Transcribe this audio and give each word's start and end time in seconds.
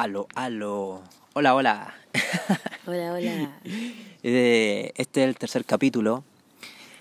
Aló, 0.00 0.26
aló. 0.34 1.02
Hola, 1.34 1.54
hola. 1.54 1.94
Hola, 2.86 3.12
hola. 3.12 3.50
Eh, 4.22 4.92
Este 4.96 5.22
es 5.22 5.28
el 5.28 5.36
tercer 5.36 5.66
capítulo. 5.66 6.24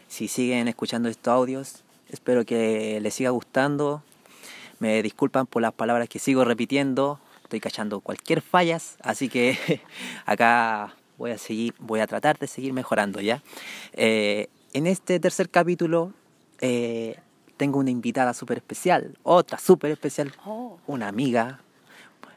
Si 0.09 0.27
siguen 0.27 0.67
escuchando 0.67 1.07
estos 1.07 1.31
audios, 1.33 1.83
espero 2.09 2.43
que 2.43 2.99
les 2.99 3.13
siga 3.13 3.29
gustando. 3.29 4.03
Me 4.79 5.01
disculpan 5.01 5.47
por 5.47 5.61
las 5.61 5.71
palabras 5.71 6.09
que 6.09 6.19
sigo 6.19 6.43
repitiendo. 6.43 7.21
Estoy 7.43 7.61
cachando 7.61 8.01
cualquier 8.01 8.41
fallas, 8.41 8.97
así 9.01 9.29
que 9.29 9.57
acá 10.25 10.93
voy 11.17 11.31
a 11.31 11.37
seguir, 11.37 11.73
voy 11.79 12.01
a 12.01 12.07
tratar 12.07 12.37
de 12.37 12.47
seguir 12.47 12.73
mejorando 12.73 13.21
ya. 13.21 13.41
Eh, 13.93 14.49
en 14.73 14.87
este 14.87 15.21
tercer 15.21 15.49
capítulo 15.49 16.11
eh, 16.59 17.17
tengo 17.55 17.79
una 17.79 17.91
invitada 17.91 18.33
súper 18.33 18.57
especial, 18.57 19.17
otra 19.23 19.57
súper 19.57 19.91
especial, 19.91 20.33
Oh. 20.45 20.79
una 20.85 21.07
amiga. 21.07 21.61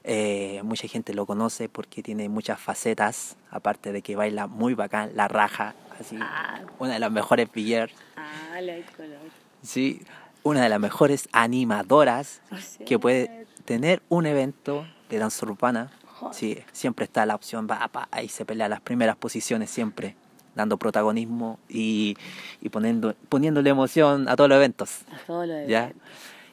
Eh, 0.05 0.61
mucha 0.65 0.89
gente 0.89 1.15
lo 1.15 1.27
conoce 1.27 1.69
porque 1.69 2.03
tiene 2.03 2.29
muchas 2.29 2.59
facetas, 2.61 3.37
aparte 3.51 3.93
de 3.93 4.03
que 4.03 4.17
baila 4.17 4.47
muy 4.49 4.75
bacán, 4.75 5.13
la 5.15 5.29
raja, 5.29 5.75
así, 6.01 6.17
Ah. 6.21 6.61
una 6.81 6.95
de 6.95 6.99
las 6.99 7.11
mejores 7.13 7.51
billers, 7.53 7.93
Ah, 8.17 8.57
color. 8.97 9.19
sí, 9.63 10.03
una 10.43 10.63
de 10.63 10.69
las 10.69 10.81
mejores 10.81 11.29
animadoras 11.33 12.41
Oh, 12.51 12.85
que 12.85 12.99
puede 12.99 13.47
tener 13.65 14.03
un 14.09 14.27
evento 14.27 14.85
de 15.09 15.19
danza 15.19 15.47
urbana. 15.47 15.93
Joder. 16.19 16.35
Sí, 16.35 16.59
siempre 16.73 17.05
está 17.05 17.25
la 17.27 17.35
opción, 17.37 17.69
va, 17.71 17.87
pa, 17.89 18.09
ahí 18.11 18.29
se 18.29 18.45
pelea 18.45 18.69
las 18.69 18.81
primeras 18.81 19.15
posiciones 19.17 19.71
siempre, 19.71 20.17
dando 20.57 20.79
protagonismo 20.79 21.61
y, 21.69 22.17
y 22.61 22.69
poniendo, 22.71 23.15
poniéndole 23.29 23.71
emoción 23.71 24.29
a 24.29 24.35
todos 24.35 24.49
los 24.51 24.57
eventos. 24.57 25.01
A 25.13 25.19
todo 25.27 25.47
lo 25.47 25.55
de 25.55 25.69
¿ya? 25.69 25.93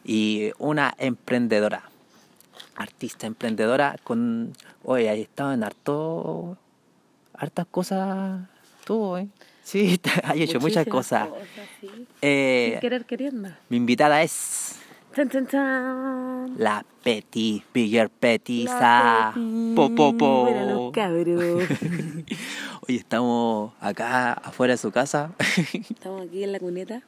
Y 0.04 0.52
una 0.60 0.94
emprendedora, 0.98 1.84
artista 2.80 3.28
emprendedora 3.28 3.96
con, 4.04 4.54
oye, 4.84 5.10
ahí 5.10 5.22
estado 5.22 5.54
en 5.54 5.64
harto, 5.64 6.58
hartas 7.34 7.68
cosas, 7.70 8.48
tú, 8.86 9.18
¿eh? 9.18 9.28
Sí, 9.64 10.00
hay 10.24 10.44
hecho 10.44 10.60
muchas 10.60 10.88
cosas. 10.88 11.30
sí. 11.82 11.90
Eh, 12.22 12.70
Sin 12.72 12.80
querer 12.80 13.06
queriendo. 13.06 13.50
mi 13.70 13.78
invitada 13.78 14.24
es 14.24 14.78
Tan, 15.14 15.28
tan, 15.28 15.46
tan. 15.48 16.54
la 16.58 16.86
Petty, 17.04 17.64
Bigger 17.74 18.04
La 18.06 18.10
Peti. 18.20 18.66
po, 19.76 19.94
po, 19.94 20.16
po. 20.18 20.44
Bueno, 20.44 20.66
los 20.66 20.92
cabros. 20.94 21.64
Oye, 22.88 22.98
estamos 22.98 23.74
acá 23.82 24.34
afuera 24.34 24.74
de 24.74 24.78
su 24.78 24.92
casa, 24.92 25.32
Estamos 25.90 26.28
aquí 26.28 26.44
en 26.44 26.52
la 26.54 26.60
cuneta. 26.60 27.02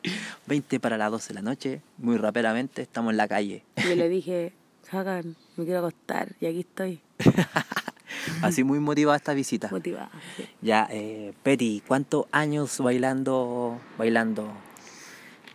20 0.47 0.79
para 0.79 0.97
las 0.97 1.11
12 1.11 1.29
de 1.29 1.33
la 1.35 1.41
noche, 1.41 1.81
muy 1.97 2.17
raperamente, 2.17 2.81
estamos 2.81 3.11
en 3.11 3.17
la 3.17 3.27
calle. 3.27 3.63
Y 3.77 3.89
yo 3.89 3.95
le 3.95 4.09
dije, 4.09 4.53
Hagan, 4.91 5.35
me 5.61 5.65
quiero 5.65 5.79
acostar. 5.79 6.35
Y 6.39 6.45
aquí 6.45 6.59
estoy, 6.61 6.99
Así 8.41 8.63
muy 8.63 8.79
motivada 8.79 9.17
esta 9.17 9.33
visita. 9.33 9.69
motivada. 9.71 10.09
sí. 10.37 10.45
Ya, 10.61 10.87
eh, 10.91 11.33
Petty, 11.43 11.81
¿cuántos 11.87 12.25
años 12.31 12.77
bailando, 12.79 13.79
bailando? 13.97 14.51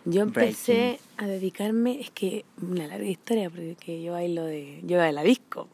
Yo 0.05 0.21
empecé 0.21 0.99
a 1.17 1.27
dedicarme, 1.27 1.99
es 1.99 2.11
que 2.11 2.45
una 2.61 2.87
larga 2.87 3.05
historia, 3.05 3.49
porque 3.49 4.01
yo 4.01 4.13
bailo 4.13 4.45
de, 4.45 4.79
yo 4.83 4.95
iba 4.95 5.05
de 5.05 5.11
la 5.11 5.23
disco. 5.23 5.67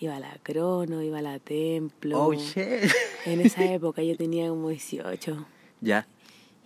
Iba 0.00 0.16
a 0.16 0.20
la 0.20 0.36
crono, 0.42 1.02
iba 1.02 1.18
a 1.18 1.22
la 1.22 1.38
templo. 1.38 2.20
Oh, 2.26 2.34
shit. 2.34 2.90
En 3.26 3.40
esa 3.40 3.64
época 3.64 4.02
yo 4.02 4.16
tenía 4.16 4.48
como 4.48 4.68
18. 4.68 5.46
Ya, 5.80 6.06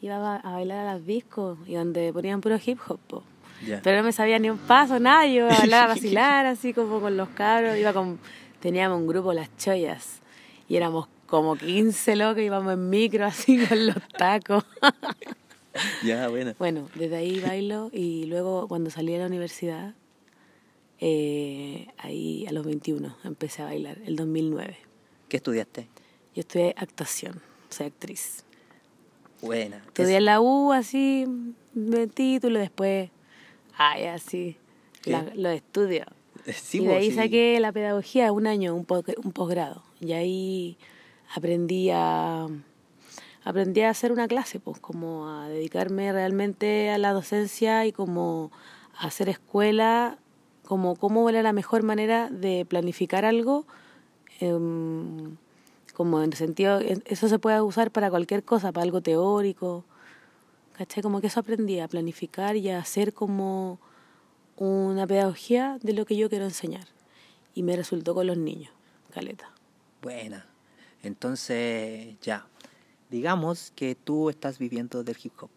Iba 0.00 0.16
a, 0.16 0.36
a 0.36 0.52
bailar 0.52 0.78
a 0.86 0.94
las 0.94 1.06
discos 1.06 1.58
y 1.66 1.74
donde 1.74 2.12
ponían 2.12 2.40
puro 2.40 2.58
hip 2.64 2.78
hop. 2.88 2.98
po. 3.06 3.22
Pero 3.82 3.98
no 3.98 4.02
me 4.02 4.12
sabía 4.12 4.38
ni 4.38 4.50
un 4.50 4.58
paso, 4.58 4.98
nada. 4.98 5.26
Yo 5.26 5.48
iba 5.64 5.84
a 5.84 5.86
vacilar, 5.88 6.46
así 6.46 6.72
como 6.72 7.00
con 7.00 7.16
los 7.16 7.28
cabros. 7.30 7.76
Iba 7.76 7.92
con, 7.92 8.18
teníamos 8.60 9.00
un 9.00 9.06
grupo, 9.06 9.32
Las 9.32 9.54
Chollas. 9.56 10.20
Y 10.68 10.76
éramos 10.76 11.08
como 11.26 11.56
15 11.56 12.16
locos, 12.16 12.42
íbamos 12.42 12.72
en 12.72 12.90
micro 12.90 13.24
así 13.26 13.64
con 13.66 13.86
los 13.86 14.08
tacos. 14.16 14.64
Ya, 16.02 16.28
bueno. 16.28 16.54
Bueno, 16.58 16.88
desde 16.96 17.14
ahí 17.14 17.38
bailo 17.38 17.88
y 17.92 18.24
luego 18.24 18.66
cuando 18.66 18.90
salí 18.90 19.12
de 19.12 19.18
la 19.18 19.26
universidad, 19.26 19.94
eh, 20.98 21.86
ahí 21.98 22.46
a 22.48 22.52
los 22.52 22.64
21 22.64 23.16
empecé 23.22 23.62
a 23.62 23.66
bailar, 23.66 23.98
el 24.04 24.16
2009. 24.16 24.76
¿Qué 25.28 25.36
estudiaste? 25.36 25.86
Yo 26.34 26.40
estudié 26.40 26.74
actuación, 26.76 27.40
soy 27.68 27.86
actriz. 27.86 28.44
Buena. 29.40 29.76
Estudié 29.86 30.16
en 30.16 30.24
la 30.24 30.40
U 30.40 30.72
así, 30.72 31.26
de 31.74 32.08
título, 32.08 32.58
después, 32.58 33.10
ay, 33.78 34.04
así, 34.06 34.56
¿Qué? 35.02 35.12
la- 35.12 35.32
los 35.34 35.52
estudios. 35.54 36.06
Sí, 36.54 36.82
y 36.82 36.86
de 36.86 36.94
ahí 36.94 37.10
sí. 37.10 37.16
saqué 37.16 37.58
la 37.60 37.72
pedagogía, 37.72 38.30
un 38.32 38.46
año, 38.46 38.74
un, 38.74 38.84
po- 38.84 39.02
un 39.24 39.32
posgrado. 39.32 39.82
Y 40.00 40.12
ahí 40.12 40.76
aprendí 41.34 41.90
a, 41.92 42.46
aprendí 43.44 43.80
a 43.82 43.90
hacer 43.90 44.12
una 44.12 44.28
clase, 44.28 44.60
pues 44.60 44.78
como 44.80 45.28
a 45.28 45.48
dedicarme 45.48 46.12
realmente 46.12 46.90
a 46.90 46.98
la 46.98 47.12
docencia 47.12 47.84
y 47.86 47.92
como 47.92 48.50
a 48.98 49.06
hacer 49.06 49.28
escuela, 49.28 50.18
como 50.66 50.96
cómo 50.96 51.28
era 51.30 51.42
la 51.42 51.52
mejor 51.52 51.82
manera 51.82 52.28
de 52.30 52.64
planificar 52.66 53.24
algo, 53.24 53.66
em, 54.40 55.36
como 55.94 56.18
en 56.22 56.30
el 56.30 56.34
sentido, 56.34 56.80
en- 56.80 57.02
eso 57.06 57.28
se 57.28 57.38
puede 57.38 57.60
usar 57.60 57.90
para 57.90 58.10
cualquier 58.10 58.44
cosa, 58.44 58.72
para 58.72 58.84
algo 58.84 59.00
teórico, 59.00 59.84
¿cachai? 60.78 61.02
Como 61.02 61.20
que 61.20 61.26
eso 61.26 61.40
aprendí, 61.40 61.80
a 61.80 61.88
planificar 61.88 62.56
y 62.56 62.70
a 62.70 62.78
hacer 62.78 63.12
como 63.12 63.80
una 64.56 65.06
pedagogía 65.08 65.78
de 65.82 65.92
lo 65.92 66.06
que 66.06 66.16
yo 66.16 66.28
quiero 66.28 66.44
enseñar. 66.44 66.86
Y 67.52 67.64
me 67.64 67.74
resultó 67.74 68.14
con 68.14 68.28
los 68.28 68.38
niños, 68.38 68.70
caleta. 69.12 69.50
Buena. 70.00 70.46
Entonces, 71.02 72.14
ya. 72.22 72.46
Digamos 73.10 73.72
que 73.74 73.96
tú 73.96 74.30
estás 74.30 74.58
viviendo 74.58 75.02
del 75.02 75.16
hip 75.20 75.32
hop. 75.40 75.50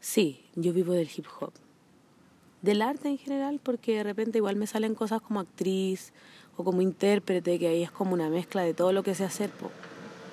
Sí, 0.00 0.44
yo 0.56 0.72
vivo 0.72 0.94
del 0.94 1.08
hip 1.14 1.26
hop. 1.40 1.52
Del 2.62 2.82
arte 2.82 3.08
en 3.08 3.18
general, 3.18 3.60
porque 3.62 3.98
de 3.98 4.02
repente 4.02 4.38
igual 4.38 4.56
me 4.56 4.66
salen 4.66 4.96
cosas 4.96 5.22
como 5.22 5.38
actriz 5.38 6.12
o 6.56 6.64
como 6.64 6.82
intérprete, 6.82 7.60
que 7.60 7.68
ahí 7.68 7.82
es 7.84 7.92
como 7.92 8.14
una 8.14 8.28
mezcla 8.30 8.62
de 8.62 8.74
todo 8.74 8.92
lo 8.92 9.04
que 9.04 9.14
sé 9.14 9.24
hacer. 9.24 9.50
po. 9.50 9.70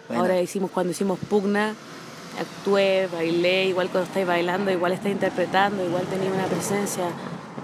Buena. 0.07 0.21
Ahora 0.21 0.41
hicimos, 0.41 0.71
cuando 0.71 0.91
hicimos 0.91 1.19
Pugna, 1.19 1.75
actué, 2.39 3.07
bailé, 3.11 3.65
igual 3.65 3.89
cuando 3.89 4.07
estáis 4.07 4.27
bailando, 4.27 4.71
igual 4.71 4.91
estáis 4.91 5.13
interpretando, 5.13 5.85
igual 5.85 6.05
tenía 6.05 6.31
una 6.31 6.45
presencia, 6.45 7.09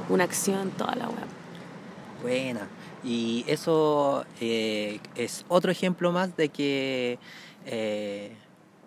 una 0.10 0.24
acción, 0.24 0.72
toda 0.72 0.96
la 0.96 1.08
web. 1.08 1.28
Buena. 2.22 2.68
Y 3.04 3.46
eso 3.48 4.26
eh, 4.42 5.00
es 5.16 5.46
otro 5.48 5.72
ejemplo 5.72 6.12
más 6.12 6.36
de 6.36 6.50
que 6.50 7.18
eh, 7.66 8.34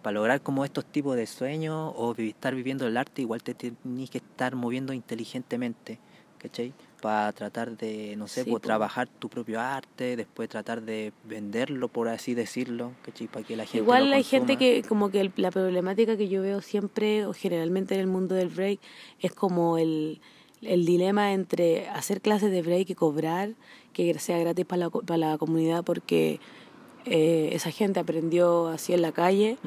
para 0.02 0.14
lograr 0.14 0.42
como 0.42 0.64
estos 0.64 0.84
tipos 0.84 1.16
de 1.16 1.26
sueños 1.26 1.92
o 1.96 2.14
estar 2.18 2.54
viviendo 2.54 2.86
el 2.86 2.96
arte, 2.96 3.22
igual 3.22 3.42
te 3.42 3.54
tenés 3.54 4.10
que 4.10 4.18
estar 4.18 4.54
moviendo 4.54 4.92
inteligentemente, 4.92 5.98
¿cachai? 6.42 6.72
Para 7.00 7.32
tratar 7.32 7.76
de, 7.76 8.14
no 8.16 8.28
sé, 8.28 8.44
Sí, 8.44 8.50
pues, 8.50 8.62
trabajar 8.62 9.08
tu 9.08 9.28
propio 9.28 9.60
arte, 9.60 10.16
después 10.16 10.48
tratar 10.48 10.82
de 10.82 11.12
venderlo, 11.24 11.88
por 11.88 12.08
así 12.08 12.34
decirlo, 12.34 12.92
¿cachai? 13.04 13.26
Para 13.28 13.44
que 13.46 13.56
la 13.56 13.64
gente 13.64 13.78
Igual 13.78 14.10
lo 14.10 14.16
hay 14.16 14.22
gente 14.24 14.56
que 14.56 14.82
como 14.88 15.10
que 15.10 15.20
el- 15.20 15.32
la 15.36 15.50
problemática 15.50 16.16
que 16.16 16.28
yo 16.28 16.42
veo 16.42 16.60
siempre 16.60 17.26
o 17.26 17.32
generalmente 17.32 17.94
en 17.94 18.00
el 18.00 18.06
mundo 18.06 18.34
del 18.34 18.48
break 18.48 18.80
es 19.20 19.32
como 19.32 19.78
el, 19.78 20.20
el 20.60 20.84
dilema 20.84 21.32
entre 21.32 21.88
hacer 21.88 22.20
clases 22.20 22.50
de 22.50 22.62
break 22.62 22.90
y 22.90 22.94
cobrar, 22.94 23.54
que 23.92 24.16
sea 24.18 24.38
gratis 24.38 24.64
para 24.64 24.78
la, 24.84 24.90
para 24.90 25.18
la 25.18 25.38
comunidad 25.38 25.84
porque 25.84 26.38
eh, 27.04 27.50
esa 27.52 27.70
gente 27.72 27.98
aprendió 28.00 28.68
así 28.68 28.92
en 28.94 29.02
la 29.02 29.10
calle, 29.12 29.58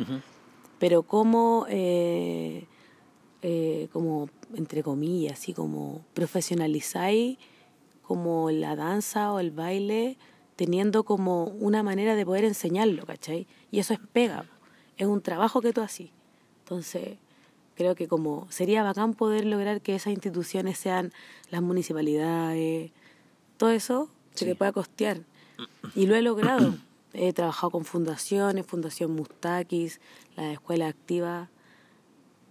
pero 0.79 1.03
cómo, 1.03 1.65
eh, 1.69 2.65
eh, 3.47 3.89
como 3.93 4.27
entre 4.55 4.81
comillas, 4.81 5.33
así 5.33 5.53
como 5.53 6.01
profesionalizáis 6.15 7.37
como 8.01 8.49
la 8.49 8.75
danza 8.75 9.31
o 9.31 9.39
el 9.39 9.51
baile 9.51 10.17
teniendo 10.55 11.03
como 11.03 11.43
una 11.45 11.83
manera 11.83 12.15
de 12.15 12.25
poder 12.25 12.43
enseñarlo, 12.45 13.05
¿cachai? 13.05 13.45
Y 13.71 13.77
eso 13.79 13.93
es 13.93 13.99
pega, 14.13 14.45
es 14.97 15.05
un 15.05 15.21
trabajo 15.21 15.61
que 15.61 15.73
tú 15.73 15.81
haces. 15.81 16.09
Entonces, 16.63 17.17
creo 17.75 17.93
que 17.93 18.07
como 18.07 18.47
sería 18.49 18.81
bacán 18.81 19.13
poder 19.13 19.45
lograr 19.45 19.81
que 19.81 19.93
esas 19.95 20.13
instituciones 20.13 20.79
sean 20.79 21.13
las 21.51 21.61
municipalidades, 21.61 22.91
todo 23.57 23.69
eso 23.71 24.09
se 24.33 24.39
Sí. 24.39 24.45
le 24.45 24.55
pueda 24.55 24.71
costear. 24.71 25.21
Y 25.93 26.07
lo 26.07 26.15
he 26.15 26.21
logrado. 26.23 26.73
He 27.13 27.31
trabajado 27.31 27.69
con 27.71 27.85
fundaciones, 27.85 28.65
Fundación 28.65 29.11
Mustakis, 29.15 29.99
la 30.35 30.51
Escuela 30.51 30.87
Activa 30.87 31.49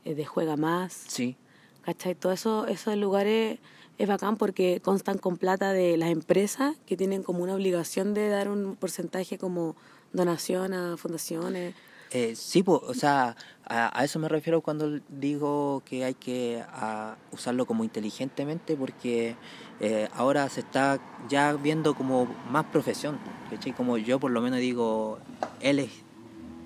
de 0.05 0.25
Juega 0.25 0.57
Más. 0.57 1.05
Sí, 1.09 1.37
¿Cachai? 1.85 2.15
Todo 2.15 2.33
eso, 2.33 2.67
esos 2.67 2.97
lugares 2.97 3.59
es 3.99 4.09
bacán 4.09 4.37
porque 4.37 4.81
constan 4.83 5.19
con 5.19 5.37
plata 5.37 5.73
de 5.73 5.97
las 5.97 6.11
empresas 6.11 6.77
que 6.87 6.97
tienen 6.97 7.23
como 7.23 7.43
una 7.43 7.55
obligación 7.55 8.15
de 8.15 8.29
dar 8.29 8.49
un 8.49 8.77
porcentaje 8.77 9.37
como 9.37 9.77
donación 10.13 10.73
a 10.73 10.97
fundaciones. 10.97 11.75
Eh, 12.11 12.35
sí, 12.37 12.63
pues, 12.63 12.81
o 12.85 12.95
sea, 12.95 13.37
a, 13.67 13.99
a 13.99 14.05
eso 14.05 14.19
me 14.19 14.29
refiero 14.29 14.63
cuando 14.63 15.01
digo 15.09 15.83
que 15.85 16.05
hay 16.05 16.15
que 16.15 16.63
a, 16.69 17.17
usarlo 17.33 17.67
como 17.67 17.85
inteligentemente 17.85 18.77
porque 18.77 19.37
eh, 19.81 20.09
ahora 20.15 20.49
se 20.49 20.61
está 20.61 21.01
ya 21.29 21.53
viendo 21.55 21.95
como 21.95 22.27
más 22.51 22.65
profesión, 22.67 23.19
¿cachai? 23.51 23.73
Como 23.73 23.99
yo 23.99 24.19
por 24.21 24.31
lo 24.31 24.41
menos 24.41 24.61
digo, 24.61 25.19
él 25.61 25.81
es, 25.81 25.91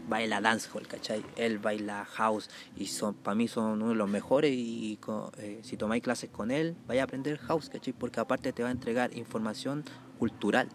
baila 0.09 0.41
dancehall, 0.41 0.87
¿cachai? 0.87 1.23
Él 1.37 1.59
baila 1.59 2.05
house 2.05 2.49
y 2.77 2.87
son 2.87 3.15
para 3.15 3.35
mí 3.35 3.47
son 3.49 3.73
uno 3.83 3.89
de 3.91 3.95
los 3.95 4.09
mejores 4.09 4.53
y 4.55 4.97
co- 5.01 5.31
eh, 5.39 5.61
si 5.63 5.77
tomáis 5.77 6.03
clases 6.03 6.31
con 6.31 6.51
él, 6.51 6.75
vaya 6.87 7.03
a 7.03 7.05
aprender 7.05 7.39
house, 7.39 7.69
¿cachai? 7.69 7.93
Porque 7.93 8.21
aparte 8.21 8.53
te 8.53 8.63
va 8.63 8.69
a 8.71 8.73
entregar 8.73 9.17
información 9.17 9.85
cultural 10.19 10.69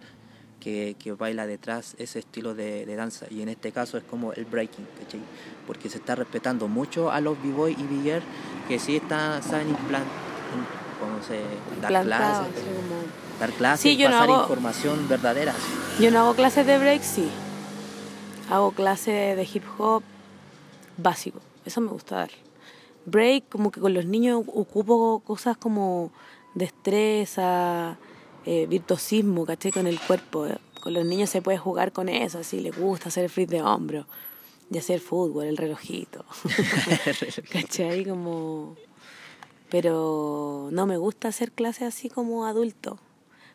que, 0.60 0.96
que 0.98 1.12
baila 1.12 1.46
detrás 1.46 1.96
ese 1.98 2.20
estilo 2.20 2.54
de, 2.56 2.86
de 2.86 2.96
danza 2.96 3.26
y 3.30 3.42
en 3.42 3.50
este 3.50 3.72
caso 3.74 3.98
es 3.98 4.04
como 4.04 4.32
el 4.34 4.46
breaking, 4.46 4.88
¿cachai? 5.00 5.20
Porque 5.68 5.90
se 5.90 5.98
está 5.98 6.16
respetando 6.16 6.68
mucho 6.68 7.12
a 7.12 7.20
los 7.20 7.42
b-boy 7.44 7.74
y 7.74 7.84
b 7.84 8.22
que 8.68 8.80
sí 8.80 8.96
están, 8.96 9.44
saben 9.44 9.70
implant, 9.70 10.06
in- 10.06 11.00
¿cómo 11.00 11.22
se 11.22 11.42
dar 11.82 12.04
clases, 12.04 12.48
dar 13.40 13.50
clases 13.52 13.82
Sí, 13.82 13.90
y 13.90 13.98
yo 13.98 14.10
no 14.10 14.16
pasar 14.16 14.30
hago- 14.30 14.42
información 14.44 15.08
verdadera. 15.10 15.54
Yo 16.00 16.12
no 16.12 16.20
hago 16.20 16.34
clases 16.36 16.66
de 16.66 16.78
break, 16.78 17.02
sí. 17.04 17.30
Hago 18.50 18.72
clases 18.72 19.38
de 19.38 19.48
hip 19.52 19.64
hop 19.78 20.04
básico. 20.98 21.40
Eso 21.66 21.82
me 21.82 21.90
gusta 21.90 22.18
dar. 22.18 22.32
Break, 23.06 23.50
como 23.50 23.72
que 23.72 23.82
con 23.82 23.94
los 23.94 24.06
niños 24.06 24.44
ocupo 24.48 25.22
cosas 25.26 25.58
como 25.58 26.12
destreza, 26.56 27.98
eh, 28.46 28.66
virtuosismo, 28.68 29.46
¿cachai? 29.46 29.72
Con 29.72 29.88
el 29.88 30.00
cuerpo. 30.00 30.48
Con 30.82 30.94
los 30.94 31.06
niños 31.06 31.30
se 31.30 31.42
puede 31.42 31.58
jugar 31.58 31.92
con 31.92 32.10
eso, 32.10 32.40
así 32.40 32.60
les 32.60 32.78
gusta 32.78 33.10
hacer 33.10 33.24
el 33.26 33.30
flip 33.30 33.50
de 33.50 33.62
hombro 33.62 34.06
y 34.70 34.78
hacer 34.78 35.00
fútbol, 35.00 35.46
el 35.46 35.58
relojito. 35.58 36.26
¿Cachai? 37.52 38.06
Como... 38.06 38.76
Pero 39.70 40.70
no 40.72 40.86
me 40.86 40.98
gusta 40.98 41.30
hacer 41.30 41.52
clases 41.52 41.84
así 41.84 42.10
como 42.10 42.46
adulto, 42.46 43.00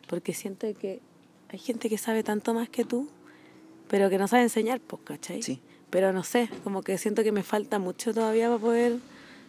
porque 0.07 0.33
siento 0.33 0.67
que 0.73 1.01
hay 1.49 1.59
gente 1.59 1.89
que 1.89 1.97
sabe 1.97 2.23
tanto 2.23 2.53
más 2.53 2.67
que 2.67 2.83
tú, 2.83 3.07
pero 3.89 4.09
que 4.09 4.17
no 4.17 4.27
sabe 4.27 4.43
enseñar, 4.43 4.79
pues, 4.79 5.01
¿cachai? 5.03 5.41
Sí. 5.43 5.59
Pero 5.89 6.13
no 6.13 6.23
sé, 6.23 6.49
como 6.63 6.81
que 6.83 6.97
siento 6.97 7.23
que 7.23 7.31
me 7.31 7.43
falta 7.43 7.79
mucho 7.79 8.13
todavía 8.13 8.47
para 8.47 8.59
poder 8.59 8.97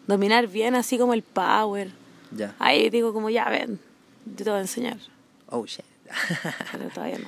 dominar 0.07 0.47
bien 0.49 0.75
así 0.75 0.99
como 0.99 1.15
el 1.15 1.23
power. 1.23 1.91
Ya. 2.33 2.55
Ahí 2.59 2.91
digo 2.91 3.13
como, 3.13 3.31
ya 3.31 3.49
ven, 3.49 3.79
yo 4.25 4.45
te 4.45 4.51
voy 4.51 4.59
a 4.59 4.63
enseñar, 4.63 4.99
Oh, 5.49 5.65
shit. 5.67 5.85
pero 6.73 6.89
todavía 6.91 7.19
no. 7.19 7.27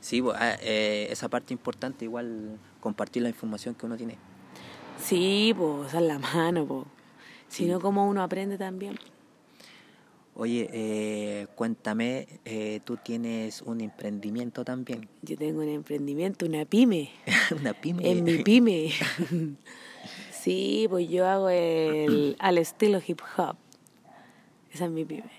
sí, 0.00 0.20
bo- 0.20 0.32
ah, 0.34 0.56
eh, 0.60 1.06
esa 1.10 1.28
parte 1.28 1.52
importante 1.54 2.04
igual 2.04 2.58
compartir 2.80 3.22
la 3.22 3.28
información 3.30 3.74
que 3.74 3.86
uno 3.86 3.96
tiene. 3.96 4.18
Sí, 5.02 5.54
pues, 5.56 5.88
esa 5.88 5.98
es 6.00 6.04
la 6.06 6.18
mano, 6.18 6.64
pues. 6.66 6.84
Si 7.48 7.64
Sí. 7.66 7.72
como 7.80 8.06
uno 8.08 8.22
aprende 8.22 8.58
también. 8.58 8.98
Oye, 10.40 10.70
eh, 10.72 11.48
cuéntame, 11.56 12.28
eh, 12.44 12.78
tú 12.84 12.96
tienes 12.96 13.60
un 13.60 13.80
emprendimiento 13.80 14.64
también, 14.64 15.08
Yo 15.20 15.36
tengo 15.36 15.62
un 15.62 15.68
emprendimiento, 15.68 16.46
una 16.46 16.64
pyme. 16.64 17.10
una 17.60 17.74
pyme. 17.74 18.08
En 18.08 18.22
mi 18.22 18.44
pyme. 18.44 18.92
sí, 20.30 20.86
pues 20.88 21.08
yo 21.08 21.26
hago 21.26 21.48
el 21.48 22.36
al 22.38 22.56
estilo 22.56 23.00
hip 23.04 23.20
hop. 23.36 23.56
Esa 24.72 24.84
es 24.84 24.90
mi 24.92 25.04
pyme. 25.04 25.32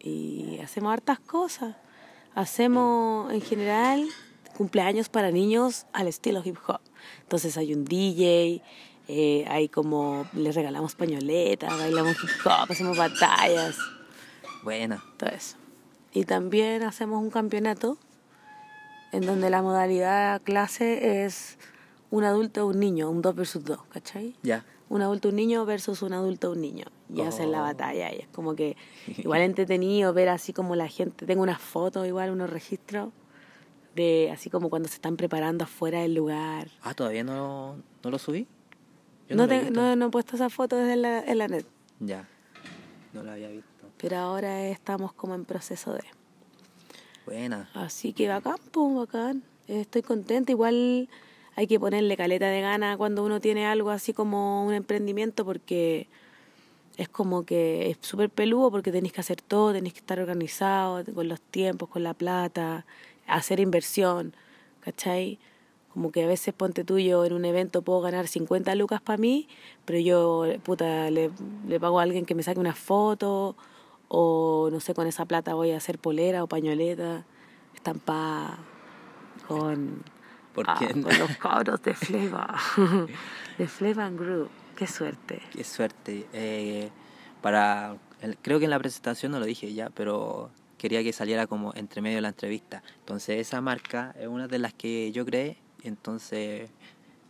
Y 0.00 0.58
hacemos 0.62 0.92
hartas 0.92 1.18
cosas. 1.18 1.74
Hacemos 2.34 3.32
en 3.32 3.40
general 3.40 4.06
cumpleaños 4.54 5.08
para 5.08 5.30
niños 5.30 5.86
al 5.94 6.08
estilo 6.08 6.42
hip 6.44 6.58
hop. 6.66 6.82
Entonces 7.22 7.56
hay 7.56 7.72
un 7.72 7.86
DJ, 7.86 8.60
eh, 9.08 9.46
hay 9.48 9.70
como 9.70 10.26
les 10.34 10.54
regalamos 10.54 10.94
pañoletas, 10.94 11.70
bailamos 11.78 12.22
hip 12.22 12.46
hop, 12.46 12.70
hacemos 12.70 12.98
batallas, 12.98 13.78
Buena. 14.62 15.02
todo 15.16 15.30
eso. 15.30 15.56
Y 16.12 16.24
también 16.24 16.82
hacemos 16.82 17.22
un 17.22 17.30
campeonato 17.30 17.98
en 19.12 19.26
donde 19.26 19.50
la 19.50 19.62
modalidad 19.62 20.40
clase 20.42 21.24
es 21.24 21.58
un 22.10 22.24
adulto 22.24 22.64
o 22.64 22.68
un 22.70 22.78
niño, 22.80 23.10
un 23.10 23.22
2 23.22 23.34
versus 23.34 23.64
2, 23.64 23.78
¿cachai? 23.90 24.36
Ya. 24.42 24.64
Un 24.88 25.00
adulto 25.00 25.30
un 25.30 25.36
niño 25.36 25.64
versus 25.64 26.02
un 26.02 26.12
adulto 26.12 26.50
un 26.52 26.60
niño. 26.60 26.84
Y 27.14 27.22
hacen 27.22 27.50
la 27.50 27.60
Oh. 27.60 27.62
batalla. 27.62 28.12
Y 28.14 28.20
es 28.20 28.28
como 28.28 28.54
que 28.54 28.76
igual 29.18 29.40
entretenido 29.42 30.12
ver 30.12 30.28
así 30.28 30.52
como 30.52 30.76
la 30.76 30.88
gente. 30.88 31.24
Tengo 31.26 31.42
unas 31.42 31.60
fotos, 31.60 32.06
igual 32.06 32.30
unos 32.30 32.50
registros 32.50 33.10
de 33.94 34.30
así 34.32 34.48
como 34.50 34.70
cuando 34.70 34.88
se 34.88 34.94
están 34.96 35.16
preparando 35.16 35.64
afuera 35.64 36.00
del 36.00 36.14
lugar. 36.14 36.68
Ah, 36.82 36.94
¿todavía 36.94 37.24
no, 37.24 37.76
no 38.02 38.10
lo 38.10 38.18
subí? 38.18 38.46
Yo 39.28 39.36
No, 39.36 39.48
te- 39.48 39.60
visto. 39.60 39.72
no, 39.80 39.96
no 39.96 40.06
he 40.06 40.10
puesto 40.10 40.36
esas 40.36 40.52
fotos 40.52 40.78
desde 40.80 40.96
la, 40.96 41.20
en 41.20 41.38
la 41.38 41.48
net. 41.48 41.66
Ya. 42.00 42.28
No 43.12 43.22
lo 43.22 43.32
había 43.32 43.48
visto. 43.48 43.68
Pero 43.98 44.16
ahora 44.16 44.66
estamos 44.68 45.12
como 45.12 45.34
en 45.34 45.44
proceso 45.44 45.92
de. 45.94 46.04
Buena. 47.26 47.70
Así 47.74 48.12
que 48.12 48.28
bacán, 48.28 48.56
pues 48.70 48.94
bacán. 48.94 49.42
Estoy 49.68 50.02
contenta. 50.02 50.50
Igual 50.52 51.08
hay 51.54 51.66
que 51.66 51.78
ponerle 51.78 52.16
caleta 52.16 52.46
de 52.46 52.60
gana 52.60 52.96
cuando 52.96 53.24
uno 53.24 53.40
tiene 53.40 53.66
algo 53.66 53.90
así 53.90 54.12
como 54.12 54.64
un 54.64 54.72
emprendimiento 54.72 55.44
porque 55.44 56.08
es 56.96 57.08
como 57.08 57.44
que 57.44 57.90
es 57.90 57.98
súper 58.00 58.30
peludo 58.30 58.70
porque 58.70 58.92
tenéis 58.92 59.12
que 59.12 59.20
hacer 59.20 59.40
todo, 59.40 59.72
tenéis 59.72 59.94
que 59.94 60.00
estar 60.00 60.18
organizado 60.18 61.04
con 61.14 61.28
los 61.28 61.40
tiempos, 61.40 61.88
con 61.88 62.02
la 62.02 62.14
plata, 62.14 62.86
hacer 63.26 63.60
inversión, 63.60 64.34
¿cachai? 64.80 65.38
Como 65.92 66.10
que 66.10 66.24
a 66.24 66.26
veces 66.26 66.54
ponte 66.54 66.84
tuyo 66.84 67.24
en 67.24 67.32
un 67.34 67.44
evento 67.44 67.82
puedo 67.82 68.00
ganar 68.00 68.26
50 68.26 68.74
lucas 68.76 69.00
para 69.02 69.18
mí, 69.18 69.46
pero 69.84 69.98
yo, 69.98 70.44
puta, 70.62 71.10
le, 71.10 71.30
le 71.68 71.78
pago 71.80 72.00
a 72.00 72.02
alguien 72.02 72.24
que 72.24 72.34
me 72.34 72.42
saque 72.42 72.58
una 72.60 72.74
foto 72.74 73.54
o 74.08 74.68
no 74.72 74.80
sé, 74.80 74.94
con 74.94 75.06
esa 75.06 75.24
plata 75.26 75.54
voy 75.54 75.70
a 75.72 75.76
hacer 75.76 75.98
polera 75.98 76.42
o 76.42 76.46
pañoleta 76.46 77.24
estampada 77.74 78.58
con, 79.48 80.02
¿Por 80.54 80.64
ah, 80.68 80.78
con 80.78 81.02
los 81.18 81.36
cabros 81.38 81.82
de 81.82 81.94
Fleva, 81.94 82.54
de 83.58 83.66
Fleva 83.68 84.06
and 84.06 84.18
Group. 84.18 84.48
Qué 84.76 84.86
suerte. 84.86 85.40
Qué 85.52 85.64
suerte. 85.64 86.26
Eh, 86.32 86.90
para, 87.42 87.96
el- 88.20 88.36
creo 88.38 88.58
que 88.58 88.64
en 88.64 88.70
la 88.70 88.78
presentación 88.78 89.32
no 89.32 89.38
lo 89.40 89.44
dije 89.46 89.72
ya, 89.74 89.90
pero 89.90 90.50
quería 90.78 91.02
que 91.02 91.12
saliera 91.12 91.46
como 91.46 91.72
entre 91.74 92.00
medio 92.02 92.16
de 92.16 92.22
la 92.22 92.28
entrevista. 92.28 92.82
Entonces 93.00 93.38
esa 93.40 93.60
marca 93.60 94.14
es 94.18 94.26
una 94.28 94.48
de 94.48 94.58
las 94.58 94.72
que 94.74 95.12
yo 95.12 95.24
creé. 95.24 95.58
Entonces 95.84 96.70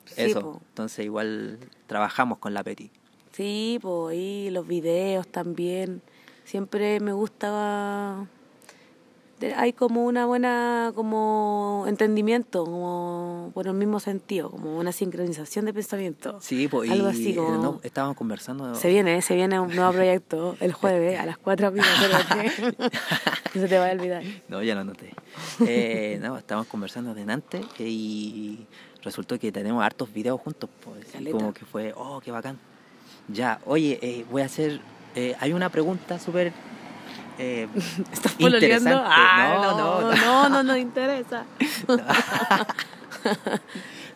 Sí, 0.05 0.15
eso. 0.23 0.41
po. 0.41 0.61
Entonces 0.69 1.05
igual 1.05 1.59
trabajamos 1.87 2.39
con 2.39 2.55
la 2.55 2.63
Petit. 2.63 2.91
Sí, 3.33 3.79
pues 3.81 4.17
y 4.17 4.51
los 4.51 4.67
videos 4.67 5.27
también. 5.29 6.03
Siempre 6.45 7.01
me 7.01 7.13
gustaba. 7.13 8.27
De- 9.43 9.55
Hay 9.55 9.73
como 9.73 10.05
una 10.07 10.25
buena 10.27 10.93
como 10.95 11.85
entendimiento, 11.87 12.65
como 12.65 13.51
por 13.55 13.67
el 13.67 13.75
mismo 13.75 14.01
sentido, 14.01 14.51
como 14.51 14.79
una 14.79 14.93
sincronización 14.93 15.65
de 15.67 15.75
pensamiento. 15.75 16.39
Sí, 16.41 16.69
pues 16.69 16.89
y 16.89 16.93
Algo 16.93 17.09
así 17.09 17.35
como- 17.35 17.63
no, 17.63 17.81
estábamos 17.83 18.17
conversando. 18.17 18.75
Se 18.75 18.89
viene, 18.89 19.21
se 19.23 19.35
viene 19.35 19.61
un 19.61 19.75
nuevo 19.75 19.93
proyecto 19.93 20.57
el 20.61 20.73
jueves 20.73 21.19
a 21.21 21.27
las 21.27 21.37
4 21.39 21.69
amigas, 21.69 21.89
que 23.53 23.61
se 23.61 23.69
te 23.69 23.79
vaya 23.79 23.93
a 23.93 23.95
olvidar. 23.95 24.23
No, 24.49 24.63
ya 24.63 24.75
lo 24.75 24.85
noté. 24.85 25.13
Eh, 25.67 26.19
no, 26.23 26.39
estábamos 26.39 26.69
conversando 26.69 27.15
delante 27.15 27.61
y 27.79 28.67
resultó 29.03 29.39
que 29.39 29.53
tenemos 29.53 29.83
hartos 29.85 30.13
videos 30.13 30.41
juntos. 30.41 30.71
Pues, 30.85 31.07
como 31.31 31.53
que 31.53 31.65
fue, 31.65 31.93
oh, 31.97 32.21
qué 32.21 32.31
bacán. 32.31 32.59
Ya, 33.29 33.61
oye, 33.67 33.99
eh, 34.03 34.25
voy 34.31 34.43
a 34.43 34.47
hacer. 34.47 34.81
eh, 35.15 35.35
hay 35.41 35.53
una 35.53 35.69
pregunta 35.69 36.19
súper. 36.19 36.53
Eh, 37.39 37.67
¿Estás 38.13 38.33
pololeando? 38.35 38.91
Ah, 39.05 39.75
no, 39.77 39.79
no, 39.79 40.17
no, 40.17 40.49
no, 40.49 40.63
no 40.63 40.77
interesa. 40.77 41.45